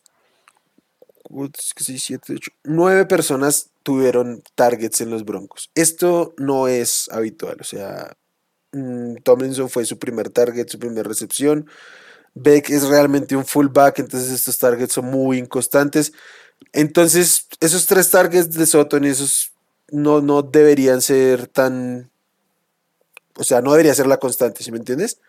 [1.78, 2.52] seis, siete, ocho.
[2.64, 5.72] Nueve personas tuvieron targets en los Broncos.
[5.76, 7.58] Esto no es habitual.
[7.60, 8.16] O sea,
[8.72, 11.70] mm, Tomlinson fue su primer target, su primera recepción.
[12.34, 16.14] Beck es realmente un fullback, entonces estos targets son muy inconstantes.
[16.74, 19.51] Entonces, esos tres targets de Soto esos
[19.92, 22.12] no, no deberían ser tan
[23.38, 25.20] o sea, no debería ser la constante, ¿sí me entiendes?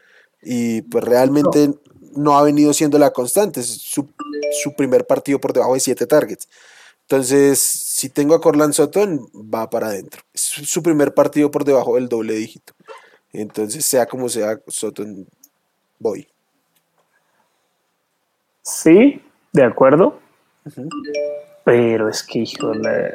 [0.42, 1.72] Y pues realmente
[2.14, 4.06] no, ha venido siendo la constante, es su,
[4.76, 6.48] primer partido por debajo de siete targets.
[7.02, 10.22] Entonces, si tengo a Corland Sutton, va para adentro.
[10.32, 12.74] Es su primer partido por debajo del doble dígito.
[13.32, 15.26] Entonces, sea como sea, Sutton,
[15.98, 16.28] voy.
[18.62, 19.22] Sí,
[19.52, 20.20] de acuerdo.
[21.64, 23.14] Pero es que, híjole,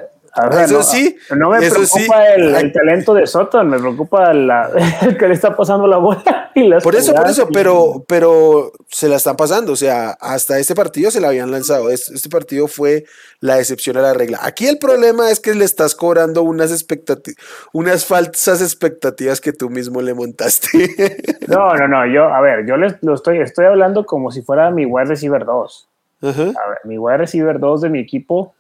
[0.60, 1.18] eso sí.
[1.36, 4.70] No me preocupa el, talento de Soto, me preocupa la,
[5.02, 6.52] el que le está pasando la bola.
[6.54, 9.74] Y por eso, por eso, pero, pero se la están pasando.
[9.74, 11.90] O sea, hasta este partido se la habían lanzado.
[11.90, 13.06] Este, partido fue
[13.40, 14.40] la excepción a la regla.
[14.42, 19.70] Aquí el problema es que le estás cobrando unas expectativas, unas falsas expectativas que tú
[19.70, 20.68] mismo le montaste.
[21.48, 22.06] No, no, no.
[22.06, 25.46] Yo, a ver, yo les, lo estoy, estoy hablando como si fuera mi wide receiver
[25.46, 25.90] 2.
[26.24, 28.54] A ver, mi wide receiver 2 de mi equipo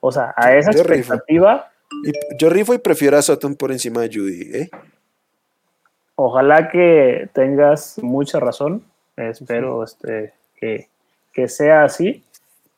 [0.00, 1.70] o sea, a esa expectativa.
[2.38, 4.70] yo rifo y prefiero a Sutton por encima de Judy, ¿eh?
[6.14, 8.82] Ojalá que tengas mucha razón.
[9.16, 12.24] Espero este, que, sea así.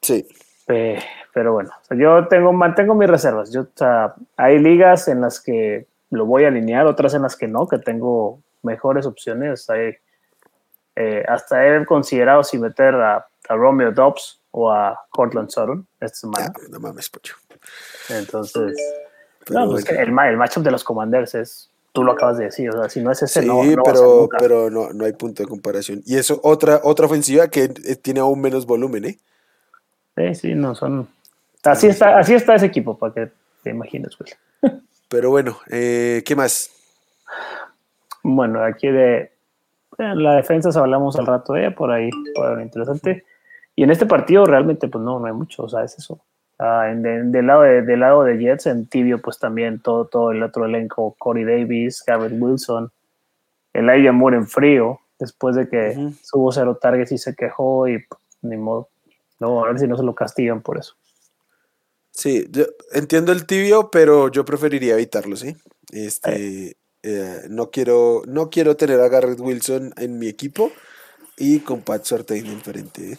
[0.02, 0.26] Sí.
[0.66, 3.50] pero bueno, yo tengo, mantengo mis reservas.
[3.52, 3.66] Yo,
[4.36, 7.78] hay ligas en las que lo voy a alinear, otras en las que no, que
[7.78, 9.66] tengo mejores opciones.
[10.96, 16.16] Eh, hasta he considerado si meter a, a Romeo Dobbs o a Cortland Sutton esta
[16.16, 16.52] semana.
[16.70, 17.36] no mames, Pocho.
[18.08, 18.76] Entonces,
[19.50, 22.72] no, pues el, el matchup de los Commanders es, tú lo acabas de decir, o
[22.72, 26.02] sea, si no es ese, no, no pero, pero no, no hay punto de comparación.
[26.06, 29.18] Y eso, otra, otra ofensiva que eh, tiene aún menos volumen, ¿eh?
[30.16, 31.08] Sí, sí, no, son...
[31.64, 33.32] Así está, así está ese equipo, para que
[33.62, 34.32] te imagines, güey.
[35.08, 36.70] Pero bueno, eh, ¿qué más?
[38.22, 39.32] Bueno, aquí de
[39.98, 43.24] la defensa hablamos al rato de por ahí, por ahí interesante.
[43.76, 46.20] Y en este partido realmente pues no, no hay mucho, o sea, es eso.
[46.58, 50.42] en, del, lado de, del lado de Jets, en tibio pues también todo, todo el
[50.42, 52.90] otro elenco, Corey Davis, Garrett Wilson,
[53.72, 58.20] Elijah Moore en frío, después de que subo cero targets y se quejó y pues,
[58.42, 58.88] ni modo.
[59.38, 60.94] No, a ver si no se lo castigan por eso.
[62.10, 65.56] Sí, yo entiendo el tibio, pero yo preferiría evitarlo, ¿sí?
[65.92, 70.70] Este, eh, no, quiero, no quiero tener a Garrett Wilson en mi equipo
[71.38, 73.18] y con Pat Sortain enfrente.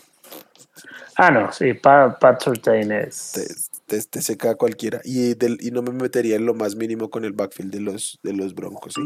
[1.18, 3.70] Ah, no, sí, Pat, Pat es.
[3.86, 5.02] Te, seca cualquiera.
[5.04, 8.34] Y, y no me metería en lo más mínimo con el backfield de los, de
[8.34, 9.02] los Broncos, ¿sí?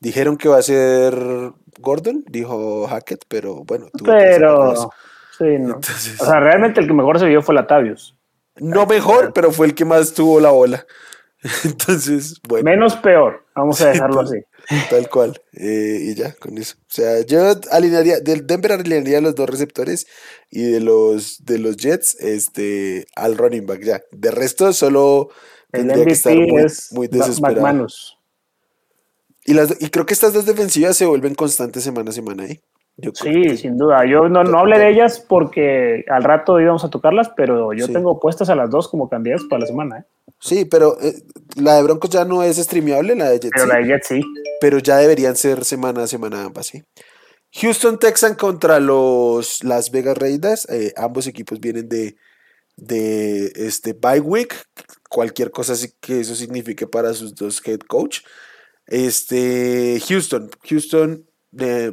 [0.00, 1.14] Dijeron que va a ser
[1.78, 3.88] Gordon, dijo Hackett, pero bueno.
[4.02, 4.90] Pero.
[5.36, 5.76] Sí, no.
[5.76, 8.16] o sea, realmente el que mejor se vio fue Latavius.
[8.56, 10.86] No mejor, pero fue el que más tuvo la bola.
[11.64, 12.64] Entonces, bueno.
[12.64, 14.38] Menos peor, vamos a dejarlo así.
[14.88, 15.42] Tal cual.
[15.52, 16.76] Eh, y ya, con eso.
[16.82, 20.06] O sea, yo alinearía, del Denver alinearía los dos receptores
[20.50, 24.00] y de los de los Jets, este, al running back ya.
[24.12, 25.30] De resto, solo
[25.72, 27.86] tendría que estar muy, muy desesperado.
[29.44, 32.60] Y, las, y creo que estas dos defensivas se vuelven constantes semana a semana, ¿eh?
[33.14, 34.04] Sí, sin duda.
[34.06, 38.18] Yo no, no hablé de ellas porque al rato íbamos a tocarlas, pero yo tengo
[38.20, 39.98] puestas a las dos como candidatas para la semana.
[39.98, 40.04] ¿eh?
[40.38, 41.14] Sí, pero eh,
[41.56, 43.52] la de Broncos ya no es streameable, la de Jets.
[43.54, 44.22] Pero la de Jets sí.
[44.60, 46.82] Pero ya deberían ser semana a semana ambas, sí.
[47.52, 50.68] Houston Texan contra los Las Vegas Raiders.
[50.70, 52.16] Eh, ambos equipos vienen de,
[52.76, 54.54] de este bye week.
[55.08, 58.20] Cualquier cosa que eso signifique para sus dos head coach.
[58.86, 60.50] Este, Houston.
[60.68, 61.26] Houston,
[61.58, 61.92] eh,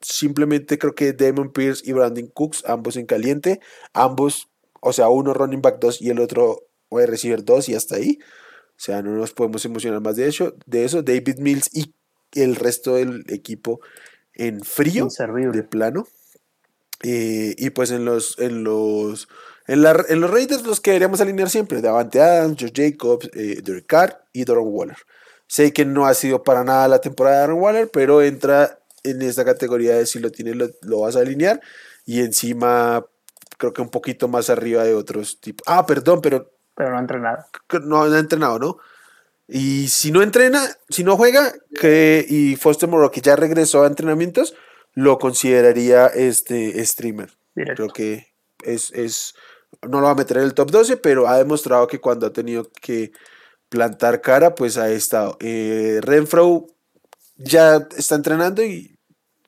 [0.00, 3.60] simplemente creo que Damon Pierce y Brandon Cooks, ambos en caliente.
[3.92, 4.48] Ambos,
[4.80, 8.18] o sea, uno running back 2 y el otro a receiver 2 y hasta ahí.
[8.70, 10.54] O sea, no nos podemos emocionar más de eso.
[10.66, 11.94] De eso, David Mills y
[12.32, 13.80] el resto del equipo
[14.34, 15.08] en frío,
[15.52, 16.06] de plano.
[17.02, 19.28] Eh, y pues en los, en los,
[19.66, 24.24] en, los Raiders los que deberíamos alinear siempre, Davante Adams, Josh Jacobs, eh, Derek Carr
[24.32, 24.98] y Doron Waller.
[25.46, 29.22] Sé que no ha sido para nada la temporada de Doron Waller, pero entra en
[29.22, 31.60] esta categoría de si lo tienes lo, vas a alinear
[32.04, 33.04] y encima
[33.56, 35.64] creo que un poquito más arriba de otros tipos.
[35.66, 36.50] Ah, perdón, pero...
[36.74, 37.44] Pero no ha entrenado.
[37.84, 38.78] No, ha entrenado, ¿no?
[39.46, 43.86] Y si no entrena, si no juega, que, y Foster Moreau, que ya regresó a
[43.86, 44.54] entrenamientos,
[44.94, 47.30] lo consideraría este streamer.
[47.54, 48.28] Creo que
[48.64, 49.34] es, es,
[49.82, 52.32] no lo va a meter en el top 12, pero ha demostrado que cuando ha
[52.32, 53.12] tenido que
[53.68, 55.36] plantar cara, pues ha estado.
[55.40, 56.66] Eh, Renfro
[57.40, 58.96] ya está entrenando y,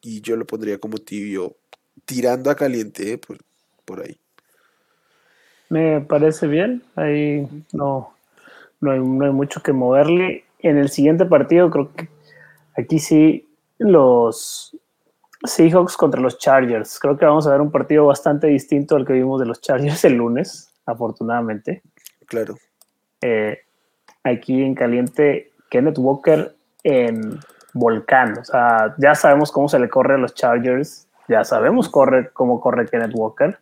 [0.02, 1.56] yo lo pondría como tibio,
[2.04, 3.38] tirando a caliente eh, por,
[3.84, 4.18] por ahí.
[5.68, 8.12] Me parece bien, ahí no,
[8.80, 10.44] no hay, mucho que moverle.
[10.58, 12.08] En el siguiente partido, creo que
[12.76, 14.76] aquí sí los
[15.44, 16.98] Seahawks contra los Chargers.
[16.98, 20.04] Creo que vamos a ver un partido bastante distinto al que vimos de los Chargers
[20.04, 21.82] el lunes, afortunadamente.
[22.26, 22.56] Claro.
[23.20, 23.58] Eh,
[24.24, 27.38] aquí en caliente, Kenneth Walker en
[27.72, 28.38] volcán.
[28.38, 31.08] O sea, ya sabemos cómo se le corre a los Chargers.
[31.28, 33.58] Ya sabemos corre, cómo corre Kenneth Walker.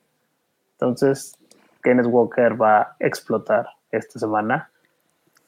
[0.73, 1.37] Entonces,
[1.83, 4.71] Kenneth Walker va a explotar esta semana.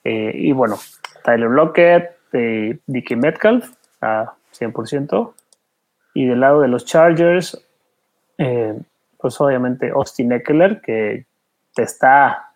[0.04, 0.78] Eh, y bueno,
[1.24, 3.70] Tyler Lockett, de Dickie Metcalf
[4.00, 5.34] a 100%.
[6.14, 7.60] Y del lado de los Chargers,
[8.38, 8.78] eh,
[9.18, 11.26] pues obviamente Austin Eckler, que
[11.74, 12.50] te está.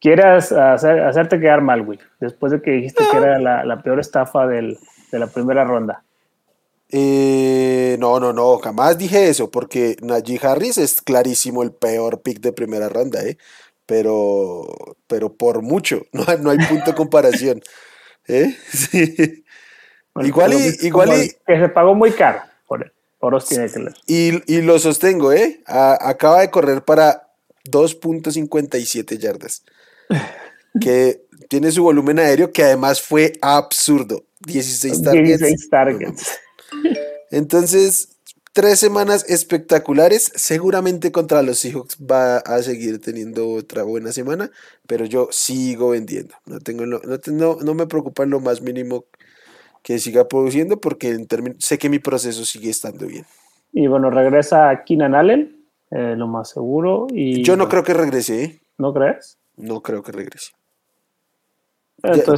[0.00, 4.46] Quieras hacerte quedar mal, güey, después de que dijiste que era la, peor estafa
[5.12, 6.02] de la primera ronda.
[6.90, 12.40] Eh, no, no, no, jamás dije eso, porque Najee Harris es clarísimo el peor pick
[12.40, 13.38] de primera ronda, ¿eh?
[13.86, 14.66] pero,
[15.06, 17.62] pero por mucho, no, no hay punto de comparación.
[18.28, 18.56] ¿eh?
[20.16, 23.94] igual y, igual y, que se pagó muy caro por, por Austin Eckler.
[24.06, 25.62] Y, y, lo sostengo, ¿eh?
[25.66, 27.28] acaba de correr para
[27.64, 29.64] 2.57 yardas.
[30.80, 31.22] que
[31.52, 34.24] tiene su volumen aéreo que además fue absurdo.
[34.46, 35.40] 16 targets.
[35.40, 36.40] 16 targets.
[37.30, 38.16] Entonces,
[38.54, 40.32] tres semanas espectaculares.
[40.34, 44.50] Seguramente contra los Seahawks va a seguir teniendo otra buena semana,
[44.86, 46.34] pero yo sigo vendiendo.
[46.46, 46.98] No, tengo, no,
[47.62, 49.04] no, me preocupa en lo más mínimo
[49.82, 53.26] que siga produciendo porque en sé que mi proceso sigue estando bien.
[53.74, 57.08] Y bueno, regresa Keenan Allen, eh, lo más seguro.
[57.10, 58.42] Y, yo no creo que regrese.
[58.42, 58.62] ¿eh?
[58.78, 59.36] ¿No crees?
[59.58, 60.52] No creo que regrese.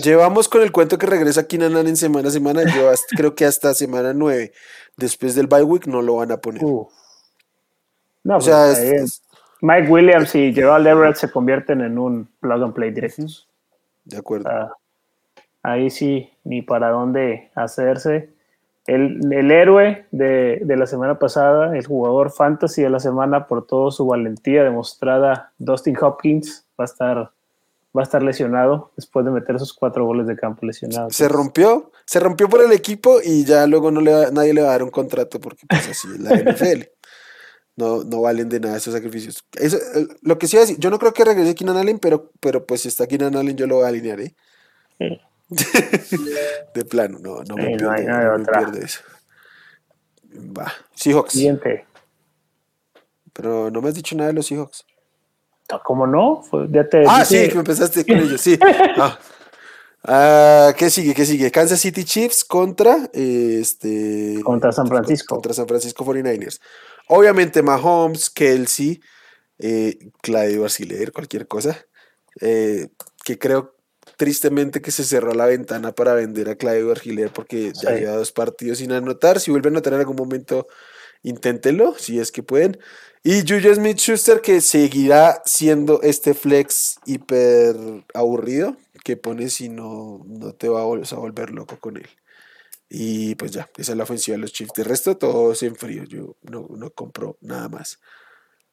[0.03, 2.63] Llevamos con el cuento que regresa Keenan Allen semana a semana.
[2.65, 4.53] Yo creo que hasta semana 9
[4.97, 6.63] después del bye week no lo van a poner.
[6.63, 9.23] No, o sea, pues,
[9.61, 13.49] Mike Williams y Gerald Everett se convierten en un plug and play directos.
[14.05, 14.51] De acuerdo.
[15.63, 18.31] ahí sí, ni para dónde hacerse.
[18.87, 23.91] El, héroe de, de, la semana pasada, el jugador fantasy de la semana por toda
[23.91, 27.31] su valentía demostrada, Dustin Hopkins, va a estar
[27.97, 31.15] va a estar lesionado después de meter esos cuatro goles de campo lesionados.
[31.15, 34.69] Se rompió, se rompió por el equipo y ya luego no le nadie le va
[34.69, 36.83] a dar un contrato porque pues así es la NFL.
[37.77, 39.45] No, no valen de nada esos sacrificios.
[39.53, 42.65] Eso, eh, lo que sí decir, yo no creo que regrese Keenan Allen, pero, pero
[42.65, 44.35] pues si está Keenan Allen yo lo voy a alinear, ¿eh?
[46.75, 47.93] de plano, no, no me, pierdo,
[48.79, 49.01] eso.
[50.57, 51.33] Va, Seahawks.
[51.33, 51.85] Siguiente.
[53.33, 54.85] Pero no me has dicho nada de los Seahawks.
[55.85, 56.43] ¿Cómo no?
[56.71, 58.59] ya te ah, sí, que empezaste con ellos, sí.
[58.97, 59.19] Ah.
[60.05, 60.75] ah.
[60.77, 61.15] ¿Qué sigue?
[61.15, 61.51] ¿Qué sigue?
[61.51, 65.35] Kansas City Chiefs contra este contra San Francisco.
[65.35, 66.61] Contra San Francisco 49ers.
[67.09, 69.01] Obviamente Mahomes, Kelsey,
[69.59, 71.77] eh, Claudio Barciler, cualquier cosa.
[72.41, 72.89] Eh,
[73.25, 73.75] que creo
[74.17, 78.33] tristemente que se cerró la ventana para vender a Claudio Barciler porque ya lleva dos
[78.33, 79.41] partidos sin anotar.
[79.41, 80.67] Si vuelve a anotar en algún momento,
[81.25, 82.79] inténtenlo, si es que pueden.
[83.25, 87.75] Y Juju Smith Schuster que seguirá siendo este flex hiper
[88.13, 92.09] aburrido que pones y no, no te vas a volver loco con él.
[92.89, 94.73] Y pues ya, esa es la ofensiva de los Chiefs.
[94.75, 96.05] De resto, todos en frío.
[96.05, 98.01] Yo no, no compro nada más.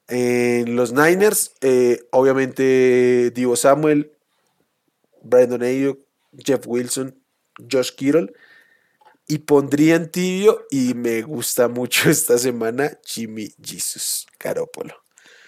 [0.08, 4.12] En los Niners, eh, obviamente Divo Samuel,
[5.24, 6.00] Brandon Ayuk,
[6.38, 7.22] Jeff Wilson,
[7.72, 8.34] Josh Kittle.
[9.32, 14.94] Y pondría en tibio, y me gusta mucho esta semana, Jimmy Jesus, Carópolo.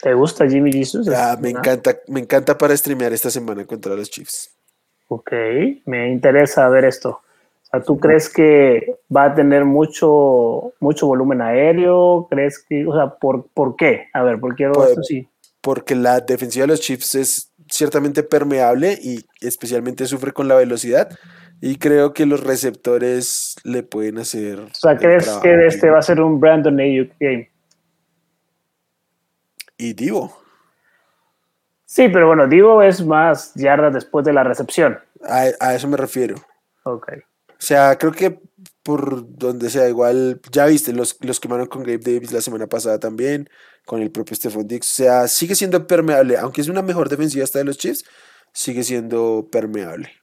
[0.02, 1.10] ¿Te gusta Jimmy Jesus?
[1.10, 4.56] Ah, me, encanta, me encanta para streamear esta semana contra los Chiefs.
[5.10, 5.34] Ok,
[5.86, 7.20] me interesa ver esto.
[7.86, 12.28] ¿tú crees que va a tener mucho, mucho volumen aéreo?
[12.30, 14.08] ¿Crees que, o sea, ¿por, ¿por qué?
[14.14, 15.28] A ver, ¿por qué esto sí?
[15.60, 21.10] Porque la defensiva de los Chiefs es ciertamente permeable y especialmente sufre con la velocidad.
[21.66, 24.60] Y creo que los receptores le pueden hacer.
[24.60, 27.50] O sea, ¿crees que este va a ser un Brandon Ayuk game?
[29.78, 30.38] Y Divo.
[31.86, 35.00] Sí, pero bueno, Divo es más yardas después de la recepción.
[35.24, 36.36] A, a eso me refiero.
[36.84, 37.14] Ok.
[37.48, 38.42] O sea, creo que
[38.84, 43.00] por donde sea, igual, ya viste, los, los quemaron con Gabe Davis la semana pasada
[43.00, 43.50] también,
[43.86, 44.92] con el propio Stephon Dix.
[44.92, 48.04] O sea, sigue siendo permeable, aunque es una mejor defensiva hasta de los Chiefs,
[48.52, 50.23] sigue siendo permeable.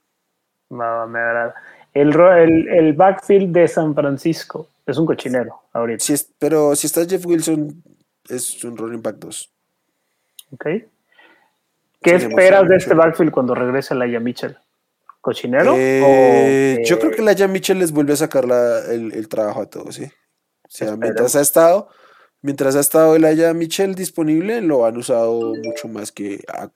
[0.71, 1.53] No, me agrada.
[1.93, 6.03] El, el, el, backfield de San Francisco es un cochinero ahorita.
[6.39, 7.83] Pero si está Jeff Wilson,
[8.29, 9.51] es un running back 2.
[10.53, 10.65] Ok.
[12.01, 14.57] ¿Qué esperas de este backfield cuando regrese Laia Mitchell?
[15.19, 15.75] ¿Cochinero?
[15.77, 18.45] Eh, yo creo que Laia Mitchell les vuelve a sacar
[18.89, 20.05] el, trabajo a todos, ¿sí?
[20.05, 21.89] O sea, mientras ha estado,
[22.41, 26.69] mientras ha estado el Mitchell disponible, lo han usado mucho más que a,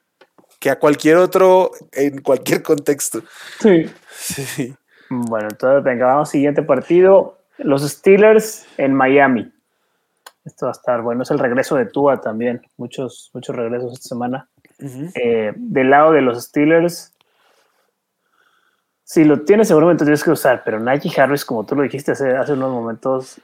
[0.60, 3.22] que a cualquier otro en cualquier contexto.
[3.60, 3.86] Sí.
[4.12, 4.76] sí.
[5.10, 7.40] Bueno, entonces venga, vamos siguiente partido.
[7.58, 9.52] Los Steelers en Miami.
[10.44, 11.24] Esto va a estar bueno.
[11.24, 12.62] Es el regreso de Tua también.
[12.78, 14.50] Muchos, muchos regresos esta semana.
[14.80, 17.14] Eh, del lado de los Steelers,
[19.04, 22.36] si lo tienes, seguramente tienes que usar, pero Najee Harris, como tú lo dijiste hace,
[22.36, 23.40] hace unos momentos,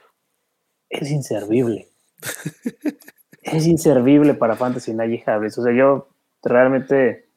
[0.90, 1.88] es inservible.
[3.42, 5.56] es inservible para Fantasy Najee Harris.
[5.58, 6.08] O sea, yo
[6.42, 7.28] realmente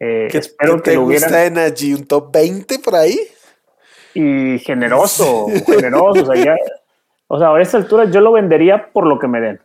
[0.00, 1.94] eh, espero que te lo gusta de Najee?
[1.94, 3.18] ¿Un top 20 por ahí?
[4.14, 6.22] Y generoso, generoso.
[6.22, 6.56] O sea, ya,
[7.26, 9.60] o sea, a esta altura yo lo vendería por lo que me den.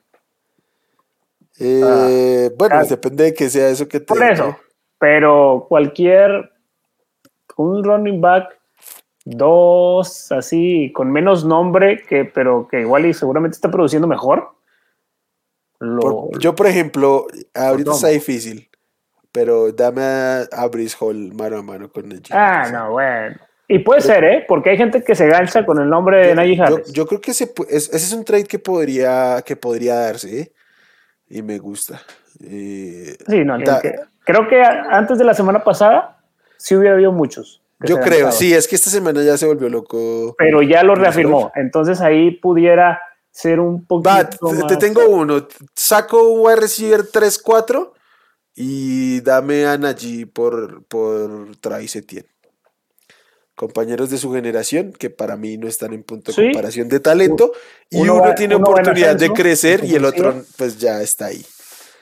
[1.60, 4.06] Eh, bueno, ah, depende de que sea eso que te.
[4.06, 4.58] Por eso.
[5.00, 6.52] Pero cualquier.
[7.56, 8.60] Un running back,
[9.26, 14.56] dos, así, con menos nombre, que, pero que igual y seguramente está produciendo mejor.
[16.40, 18.68] yo, por ejemplo, ahorita está difícil,
[19.34, 20.70] pero dame a, a
[21.00, 23.36] Hall mano a mano con el Ah, no, bueno.
[23.68, 24.46] Y puede ser, ¿eh?
[24.48, 26.94] Porque hay gente que se gancha con el nombre de Najee Harris.
[26.94, 30.52] Yo, creo que ese, ese, es un trade que podría, que podría darse, ¿eh?
[31.28, 32.02] y me gusta.
[32.44, 33.58] Eh, sí, no,
[34.26, 36.20] creo que antes de la semana pasada
[36.58, 37.62] sí hubiera habido muchos.
[37.80, 40.36] Yo creo, sí, es que esta semana ya se volvió loco.
[40.38, 46.30] Pero ya lo reafirmó, entonces ahí pudiera ser un poquito Va, te, tengo uno, saco
[46.30, 47.92] un wide receiver 3-4
[48.56, 52.34] y dame a Najee por, por Travis Etienne
[53.56, 57.52] compañeros de su generación que para mí no están en punto de comparación de talento
[57.90, 61.46] y uno, tiene oportunidad de crecer y el otro pues ya está ahí.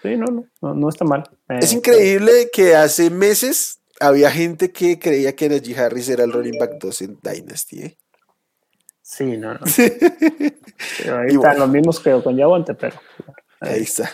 [0.01, 1.29] Sí, no, no, no, está mal.
[1.47, 6.31] es eh, increíble que hace meses había gente que creía que Najee Harris era el
[6.31, 7.81] running back 2 en Dynasty.
[7.83, 7.97] ¿eh?
[9.01, 9.59] Sí, no, no.
[11.19, 12.99] ahí están los mismos que con Yavonte, pero.
[13.59, 14.09] Ahí, está.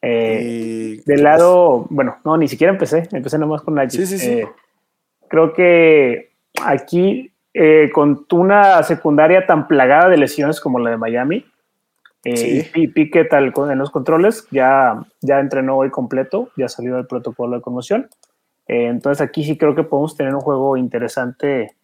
[0.00, 4.06] Eh, del lado, bueno, no, ni siquiera empecé, empecé nomás con Najee.
[4.06, 4.30] Sí, sí, sí.
[4.30, 4.48] Eh,
[5.28, 6.30] Creo que
[6.64, 11.44] aquí, eh, con una secundaria tan plagada de lesiones como la de Miami,
[12.24, 17.56] eh, y Piquet en los controles, ya, ya entrenó hoy completo, ya salió del protocolo
[17.56, 18.08] de conmoción.
[18.66, 21.74] Eh, entonces aquí sí creo que podemos tener un juego interesante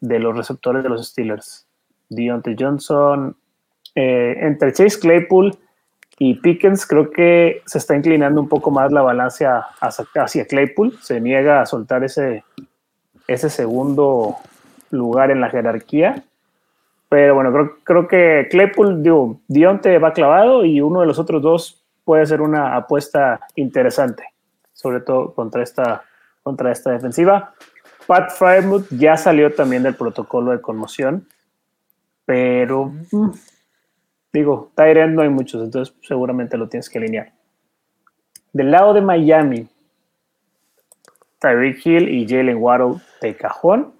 [0.00, 1.66] de los receptores de los Steelers.
[2.08, 3.36] Deontay Johnson,
[3.94, 5.56] entre Chase Claypool
[6.22, 10.98] y Pickens, creo que se está inclinando un poco más la balanza hacia, Claypool.
[11.00, 12.44] Se niega a soltar ese,
[13.26, 14.36] ese segundo
[14.90, 16.22] lugar en la jerarquía.
[17.08, 21.40] Pero bueno, creo, creo que Claypool, digo, Dionte va clavado y uno de los otros
[21.40, 24.24] dos puede ser una apuesta interesante,
[24.74, 26.04] sobre todo contra esta,
[26.42, 27.54] contra esta defensiva.
[28.06, 31.26] Pat Frymouth ya salió también del protocolo de conmoción,
[32.26, 33.30] pero mm,
[34.32, 37.32] digo, Tyrant no hay muchos, entonces seguramente lo tienes que alinear.
[38.52, 39.68] Del lado de Miami,
[41.40, 43.94] Tyreek Hill y Jalen Waddle de cajón.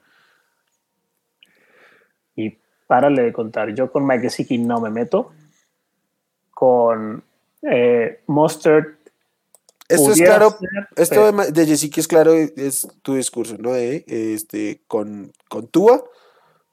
[2.36, 2.56] Y
[2.86, 5.32] párale de contar, yo con Mike Gesicki no me meto.
[6.50, 7.22] Con
[7.62, 8.84] eh, Mustard.
[9.88, 10.56] Esto es claro,
[10.94, 13.74] esto de, de es claro, es tu discurso, ¿no?
[13.74, 16.04] este, con, con Tua,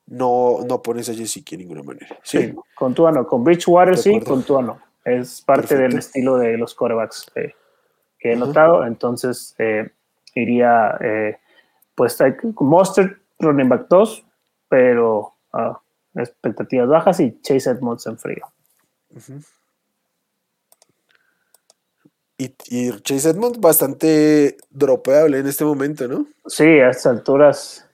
[0.07, 2.17] no, no pones a Jessica de ninguna manera.
[2.23, 4.79] Sí, con Tua no, con Bridgewater sí, con Tua no.
[5.03, 9.89] Es parte del estilo de los corebacks que he notado, entonces eh,
[10.35, 11.37] iría eh,
[11.95, 12.17] pues
[12.59, 14.25] Monster running back 2,
[14.69, 15.79] pero ah,
[16.15, 18.45] expectativas bajas y Chase Edmonds en frío.
[22.37, 26.25] y, y, Chase Edmonds bastante dropeable en este momento, ¿no?
[26.45, 27.89] Sí, a estas alturas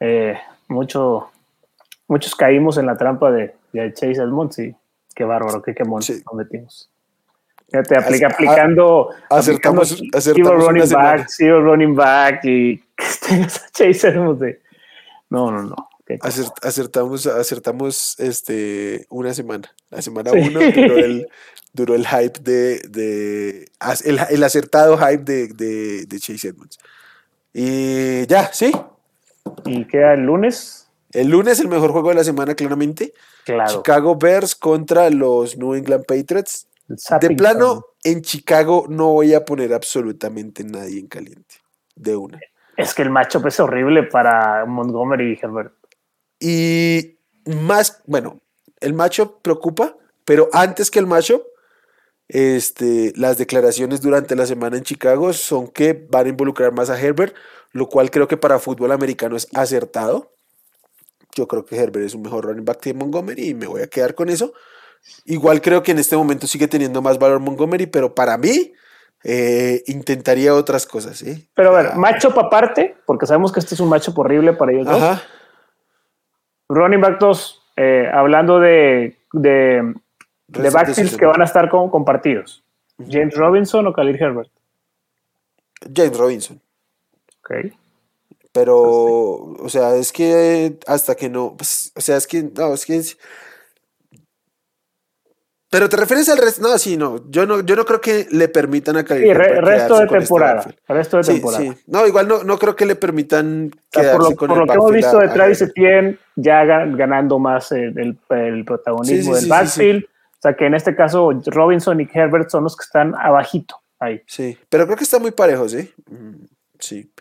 [0.00, 0.38] eh,
[0.68, 1.30] mucho,
[2.08, 3.54] muchos caímos en la trampa de,
[3.92, 4.74] Chase Edmonds y
[5.14, 6.90] qué bárbaro, qué quemón nos metimos.
[7.68, 12.82] Fíjate, aplica, aplicando, acertamos, aplicando acertamos running back, zero running back y
[13.72, 14.60] Chase Edmonds de...
[15.28, 15.74] No, no, no.
[16.62, 19.68] acertamos, acertamos este, una semana.
[19.90, 21.28] La semana uno duró, el,
[21.72, 23.68] duró el hype de, de
[24.04, 26.78] el, el, acertado hype de, de, de Chase Edmonds.
[27.52, 28.72] Y ya, sí,
[29.64, 30.85] ¿Y queda el lunes?
[31.12, 33.12] El lunes el mejor juego de la semana, claramente.
[33.44, 36.68] Chicago Bears contra los New England Patriots.
[37.20, 41.56] De plano, en Chicago no voy a poner absolutamente nadie en caliente.
[41.94, 42.38] De una.
[42.76, 45.72] Es que el matchup es horrible para Montgomery y Herbert.
[46.38, 48.40] Y más, bueno,
[48.80, 51.42] el matchup preocupa, pero antes que el matchup,
[52.28, 57.00] este, las declaraciones durante la semana en Chicago son que van a involucrar más a
[57.00, 57.34] Herbert
[57.76, 60.32] lo cual creo que para fútbol americano es acertado.
[61.36, 63.86] Yo creo que Herbert es un mejor running back que Montgomery y me voy a
[63.86, 64.54] quedar con eso.
[65.26, 68.72] Igual creo que en este momento sigue teniendo más valor Montgomery, pero para mí
[69.22, 71.18] eh, intentaría otras cosas.
[71.18, 71.48] ¿sí?
[71.54, 74.86] Pero a ver, macho aparte, porque sabemos que este es un macho horrible para ellos
[74.86, 75.22] dos.
[76.68, 79.94] Running back 2, eh, hablando de, de,
[80.48, 82.64] de backfields que van a estar compartidos.
[82.98, 84.50] James Robinson o Khalil Herbert.
[85.94, 86.60] James Robinson.
[88.56, 92.86] Pero, o sea, es que hasta que no, pues, o sea, es que, no, es
[92.86, 93.02] que...
[95.70, 98.48] pero te refieres al resto, no, sí, no, yo no, yo no creo que le
[98.48, 101.64] permitan a Khalil Sí, resto de este temporada, resto de temporada.
[101.64, 101.72] Sí.
[101.86, 104.72] No, igual no, no creo que le permitan quedarse por lo, con por lo que
[104.72, 110.56] hemos visto de Travis Etienne, ya ganando más el, el, protagonismo del backfield, o sea
[110.56, 114.22] que en este caso Robinson y Herbert son los que están abajito ahí.
[114.26, 115.92] Sí, pero creo que está muy parejo, ¿sí?
[116.08, 116.46] Mm,
[116.78, 117.12] sí.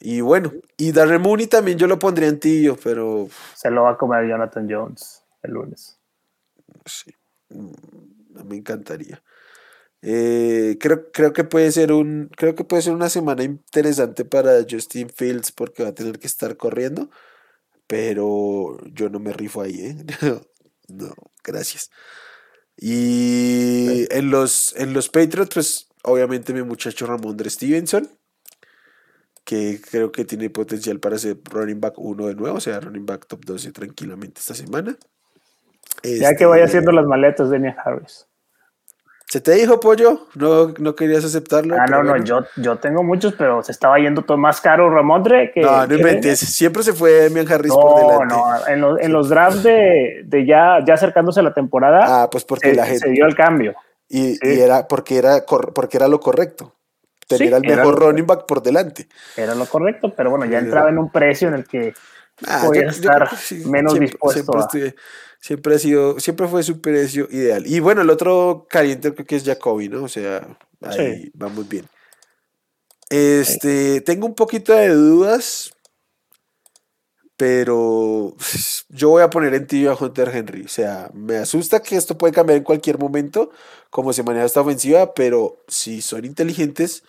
[0.00, 3.28] Y bueno, y Darren Mooney también yo lo pondría en tío, pero.
[3.54, 5.98] Se lo va a comer Jonathan Jones el lunes.
[6.86, 7.14] Sí,
[7.50, 9.22] mm, me encantaría.
[10.02, 12.30] Eh, creo, creo que puede ser un.
[12.34, 16.26] Creo que puede ser una semana interesante para Justin Fields porque va a tener que
[16.26, 17.10] estar corriendo.
[17.86, 19.96] Pero yo no me rifo ahí, ¿eh?
[20.88, 21.12] no,
[21.44, 21.90] gracias.
[22.76, 28.08] Y en los, en los Patriots, pues obviamente mi muchacho Ramondre Stevenson
[29.44, 33.06] que creo que tiene potencial para ser running back 1 de nuevo, o sea, running
[33.06, 34.96] back top 12 tranquilamente esta semana.
[36.02, 38.26] ya que vaya este, haciendo las maletas de Nia Harris.
[39.26, 40.26] ¿Se te dijo, Pollo?
[40.34, 41.76] ¿No, no querías aceptarlo?
[41.78, 45.52] Ah, no, no, yo, yo tengo muchos, pero se estaba yendo todo más caro Ramondre
[45.52, 45.60] que...
[45.60, 48.34] No, no inventes, siempre se fue Demian Harris por delante.
[48.34, 52.22] No, en, los, en los drafts de, de, ya, ya acercándose a la temporada...
[52.22, 53.06] Ah, pues porque la gente...
[53.06, 53.76] Se dio el cambio.
[54.08, 56.74] Y, y, era porque era, porque era lo correcto
[57.36, 59.08] tener al mejor running back por delante.
[59.36, 61.94] Era lo correcto, pero bueno, ya entraba en un precio en el que
[62.46, 63.28] ah, podía estar
[63.66, 64.52] menos dispuesto
[65.40, 67.66] siempre, ha sido, siempre fue su precio ideal.
[67.66, 70.04] Y bueno, el otro caliente creo que es Jacoby, ¿no?
[70.04, 70.46] O sea,
[70.82, 71.86] ahí vamos bien.
[73.08, 75.72] Este, tengo un poquito de dudas,
[77.36, 78.36] pero
[78.90, 80.62] yo voy a poner en tibio a Hunter Henry.
[80.62, 83.50] O sea, me asusta que esto puede cambiar en cualquier momento,
[83.88, 87.02] como se maneja esta ofensiva, pero si son inteligentes,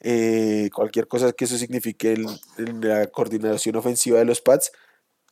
[0.00, 2.14] eh, cualquier cosa que eso signifique
[2.56, 4.72] en, la coordinación ofensiva de los Pats,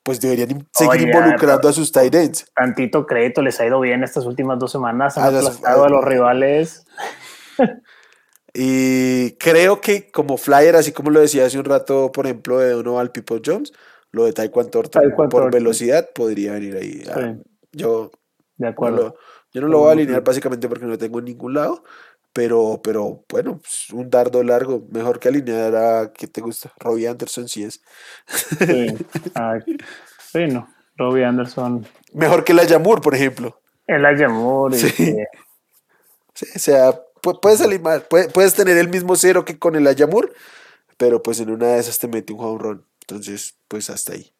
[0.02, 2.46] pues deberían seguir involucrando a sus tight ends.
[2.54, 6.04] Tantito crédito les ha ido bien estas últimas dos semanas, han ah, aplastado a, los
[6.04, 6.86] rivales.
[8.54, 12.74] y creo que como flyer, así como lo decía hace un rato, por ejemplo, de
[12.76, 13.72] uno al People Jones,
[14.10, 17.02] lo de Taekwondo Thornton por velocidad podría venir ahí.
[17.08, 17.34] Ah,
[17.72, 18.10] yo,
[18.56, 19.16] de acuerdo.
[19.52, 21.84] yo no lo voy a alinear básicamente porque no tengo en ningún lado,
[22.36, 26.70] pero, pero bueno, pues, un dardo largo, mejor que alinear a, ¿qué te gusta?
[26.78, 27.80] Robbie Anderson sí es.
[28.26, 28.88] Sí,
[30.32, 30.68] sí no,
[30.98, 31.86] Robbie Anderson.
[32.12, 33.58] Mejor que la Yamur, por ejemplo.
[33.86, 34.74] El Ayamur.
[34.74, 34.90] Sí.
[34.90, 35.16] sí.
[36.54, 37.00] o sea,
[37.40, 37.62] puedes
[38.34, 40.34] puedes tener el mismo cero que con el Ayamur,
[40.98, 42.86] pero pues en una de esas te mete un home run.
[43.00, 44.30] Entonces, pues hasta ahí.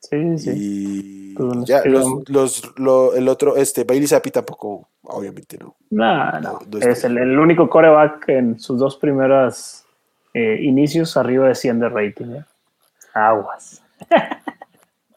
[0.00, 0.52] Sí, sí.
[0.56, 2.62] Y pues ya, los,
[3.14, 5.76] el otro, este, Bailey Zappi tampoco, obviamente no.
[5.90, 6.60] No, no.
[6.80, 9.84] es el, único coreback en sus dos primeras
[10.34, 12.26] eh, inicios arriba de 100 de rating.
[12.36, 12.44] ¿eh?
[13.14, 13.82] Aguas.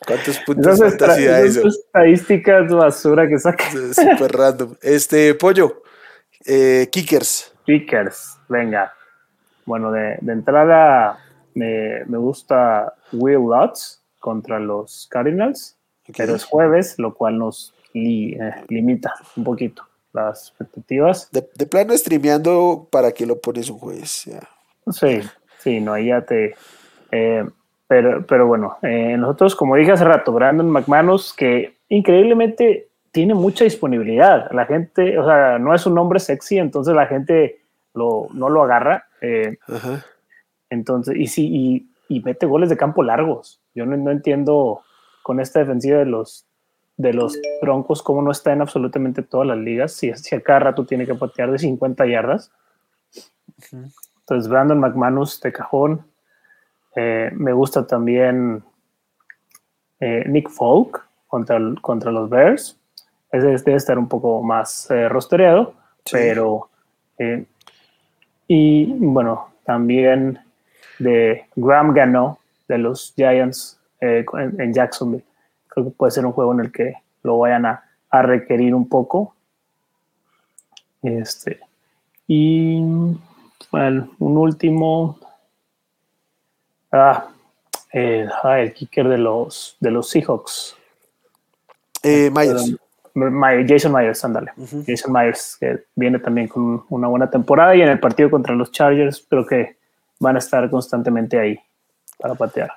[0.05, 1.67] ¿Cuántos puntos de fantasía eso?
[1.67, 3.63] estadísticas basura que saca.
[3.71, 4.75] Súper random.
[4.81, 5.81] Este, Pollo,
[6.45, 7.53] eh, Kickers.
[7.65, 8.93] Kickers, venga.
[9.65, 11.19] Bueno, de, entrada
[11.53, 15.75] me, gusta Will Lutz contra los Cardinals,
[16.15, 21.29] pero es jueves, lo cual nos eh, limita un poquito las expectativas.
[21.29, 24.29] De, plano streameando para que lo pones un jueves.
[24.89, 25.19] Sí,
[25.59, 26.55] sí, no, ahí ya te...
[27.11, 27.45] Eh,
[27.85, 33.65] pero, pero bueno, eh, nosotros, como dije hace rato, Brandon McManus, que increíblemente tiene mucha
[33.65, 34.49] disponibilidad.
[34.53, 37.59] La gente, o sea, no es un nombre sexy, entonces la gente
[37.93, 39.05] lo, no lo agarra.
[39.19, 39.57] Eh,
[40.69, 43.59] entonces, y sí, y, y, mete goles de campo largos.
[43.75, 44.81] Yo no, no, entiendo
[45.23, 46.45] con esta defensiva de los,
[46.97, 49.93] de los Broncos cómo no está en absolutamente todas las ligas.
[49.93, 52.51] Si, si a cada rato tiene que patear de 50 yardas.
[53.71, 56.05] Entonces, Brandon McManus de cajón.
[56.95, 58.63] Eh, me gusta también
[59.99, 62.79] eh, Nick Folk contra, contra los Bears.
[63.31, 65.73] Ese debe estar un poco más eh, rostereado,
[66.11, 66.69] pero.
[68.47, 70.39] y bueno, también
[70.99, 75.23] de Graham Gano de los Giants en, Jacksonville.
[75.67, 76.93] Creo que puede ser un juego en el que
[77.23, 79.35] lo vayan a, a requerir un poco.
[81.01, 81.59] Este,
[82.27, 82.81] y
[83.71, 85.19] bueno, un último,
[86.95, 87.27] Ah,
[87.91, 90.77] el, ah, el kicker de los, de los Seahawks.
[92.03, 92.75] Eh, Myers.
[93.67, 94.51] Jason Myers, ándale.
[94.85, 98.71] Jason Myers, que viene también con una buena temporada y en el partido contra los
[98.71, 99.75] Chargers creo que
[100.19, 101.59] van a estar constantemente ahí
[102.17, 102.71] para patear.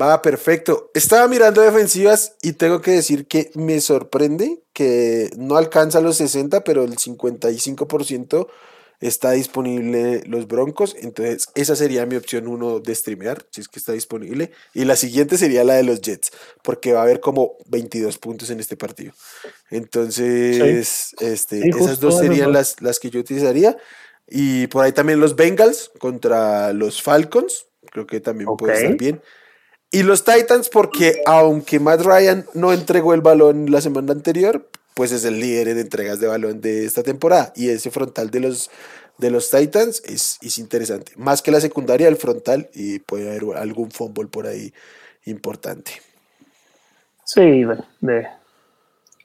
[0.00, 0.90] Va, perfecto.
[0.94, 6.62] Estaba mirando defensivas y tengo que decir que me sorprende que no alcanza los 60,
[6.62, 8.48] pero el 55%
[9.00, 13.78] está disponible los Broncos, entonces esa sería mi opción uno de streamear, si es que
[13.78, 14.52] está disponible.
[14.74, 16.30] Y la siguiente sería la de los Jets,
[16.62, 19.12] porque va a haber como 22 puntos en este partido.
[19.70, 23.76] Entonces, este, esas dos serían las, las que yo utilizaría.
[24.28, 29.20] Y por ahí también los Bengals contra los Falcons, creo que también puede estar bien.
[29.90, 35.12] Y los Titans, porque aunque Matt Ryan no entregó el balón la semana anterior, pues
[35.12, 37.52] es el líder de entregas de balón de esta temporada.
[37.56, 38.70] Y ese frontal de los,
[39.18, 41.12] de los Titans es, es interesante.
[41.16, 44.72] Más que la secundaria, el frontal, y puede haber algún fumble por ahí
[45.24, 45.92] importante.
[47.24, 47.64] Sí,
[48.00, 48.26] de,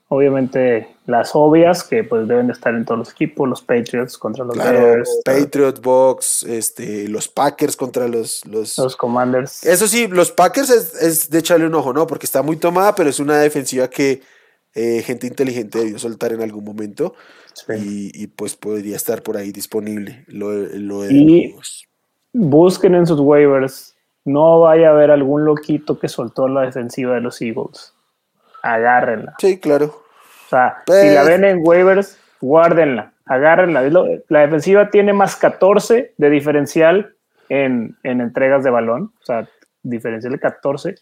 [0.08, 4.58] obviamente las obvias que pues deben estar en todos los equipos, los Patriots contra los
[4.58, 5.10] Bears.
[5.24, 9.64] Patriots, Box, este, los Packers contra los, los, los Commanders.
[9.66, 12.08] Eso sí, los Packers es, es, de echarle un ojo, ¿no?
[12.08, 14.22] Porque está muy tomada, pero es una defensiva que
[14.74, 17.14] eh, gente inteligente debió soltar en algún momento
[17.70, 20.26] y, pues podría estar por ahí disponible.
[20.28, 21.56] Lo, lo y
[22.34, 23.96] busquen en sus waivers,
[24.26, 27.95] no vaya a haber algún loquito que soltó la defensiva de los Eagles.
[28.66, 29.36] Agárrenla.
[29.40, 29.86] Sí, claro.
[29.86, 33.82] O sea, si la ven en waivers, guárdenla, agárrenla.
[34.30, 37.16] La defensiva tiene más 14 de diferencial
[37.50, 39.48] en, en entregas de balón, o sea,
[39.84, 40.96] diferencial de 14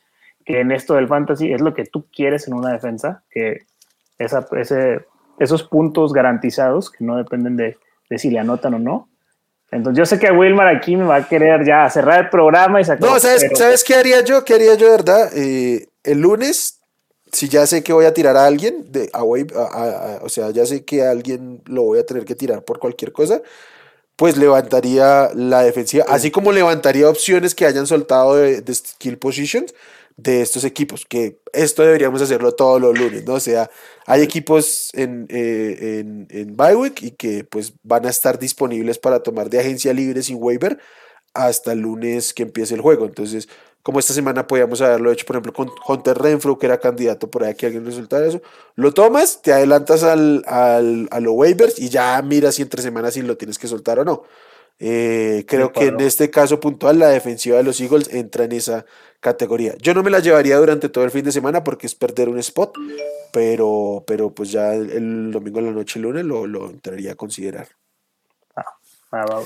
[0.46, 3.66] que en esto del fantasy es lo que tú quieres en una defensa, que
[4.18, 5.06] esa, ese,
[5.40, 7.78] esos puntos garantizados que no dependen de,
[8.18, 9.10] si le anotan o no.
[9.72, 12.86] Entonces yo sé que Wilmar aquí me va a querer ya cerrar el programa y
[12.86, 13.10] sacar...
[13.10, 14.46] No, ¿sabes, ¿sabes qué haría yo?
[14.46, 15.32] ¿Qué haría yo, verdad?
[15.36, 16.80] Eh, el lunes,
[17.34, 20.86] si ya sé que voy a tirar a alguien, de, a, o sea, ya sé
[20.86, 23.42] que a alguien lo voy a tener que tirar por cualquier cosa,
[24.16, 29.74] pues levantaría la defensiva, así como levantaría opciones que hayan soltado de, de skill positions,
[30.16, 33.34] de estos equipos, que esto deberíamos hacerlo todos los lunes, ¿no?
[33.34, 33.70] O sea,
[34.06, 36.56] hay equipos en, eh, en, en
[37.02, 40.78] y que pues van a estar disponibles para tomar de agencia libre sin waiver
[41.34, 43.06] hasta el lunes que empiece el juego.
[43.06, 43.50] Entonces,
[43.84, 47.44] como esta semana podíamos haberlo hecho, por ejemplo, con Hunter Renfro, que era candidato por
[47.44, 48.42] ahí que alguien resultara eso,
[48.76, 53.14] lo tomas, te adelantas al, al, a los waivers y ya miras si entre semanas
[53.14, 54.24] si lo tienes que soltar o no.
[54.80, 58.86] Eh, creo que en este caso puntual la defensiva de los Eagles entra en esa
[59.20, 59.76] categoría.
[59.80, 62.40] Yo no me la llevaría durante todo el fin de semana porque es perder un
[62.40, 62.76] spot,
[63.32, 67.16] pero, pero pues ya el, domingo en la noche, el lunes, lo, lo entraría a
[67.16, 67.68] considerar.
[68.56, 68.66] Ah,
[69.12, 69.42] ah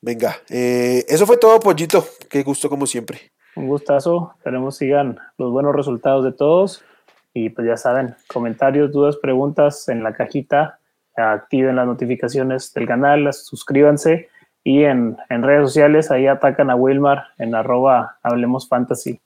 [0.00, 2.06] Venga, eh, eso fue todo, Pollito.
[2.28, 3.31] Qué gusto como siempre.
[3.56, 4.34] Un gustazo.
[4.36, 6.84] Esperemos sigan los buenos resultados de todos.
[7.34, 10.78] Y pues ya saben, comentarios, dudas, preguntas en la cajita.
[11.16, 14.30] Activen las notificaciones del canal, suscríbanse
[14.64, 19.20] y en, redes sociales ahí atacan a Wilmar en arroba Hablemos Fantasy.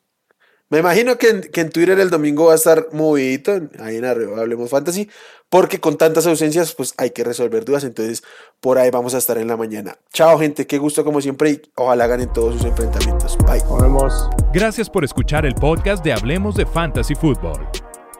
[0.68, 4.04] Me imagino que en, que en Twitter el domingo va a estar movidito, ahí en
[4.04, 5.08] arriba Hablemos Fantasy,
[5.48, 7.84] porque con tantas ausencias, pues hay que resolver dudas.
[7.84, 8.24] Entonces,
[8.60, 9.96] por ahí vamos a estar en la mañana.
[10.12, 13.38] Chao, gente, qué gusto como siempre y ojalá ganen todos sus enfrentamientos.
[13.46, 13.60] Bye.
[13.60, 14.28] Nos vemos.
[14.52, 17.68] Gracias por escuchar el podcast de Hablemos de Fantasy Football.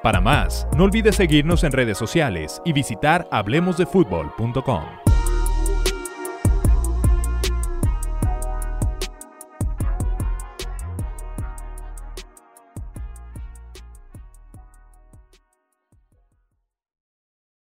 [0.02, 5.05] Para más, no olvides seguirnos en redes sociales y visitar hablemosdefutbol.com.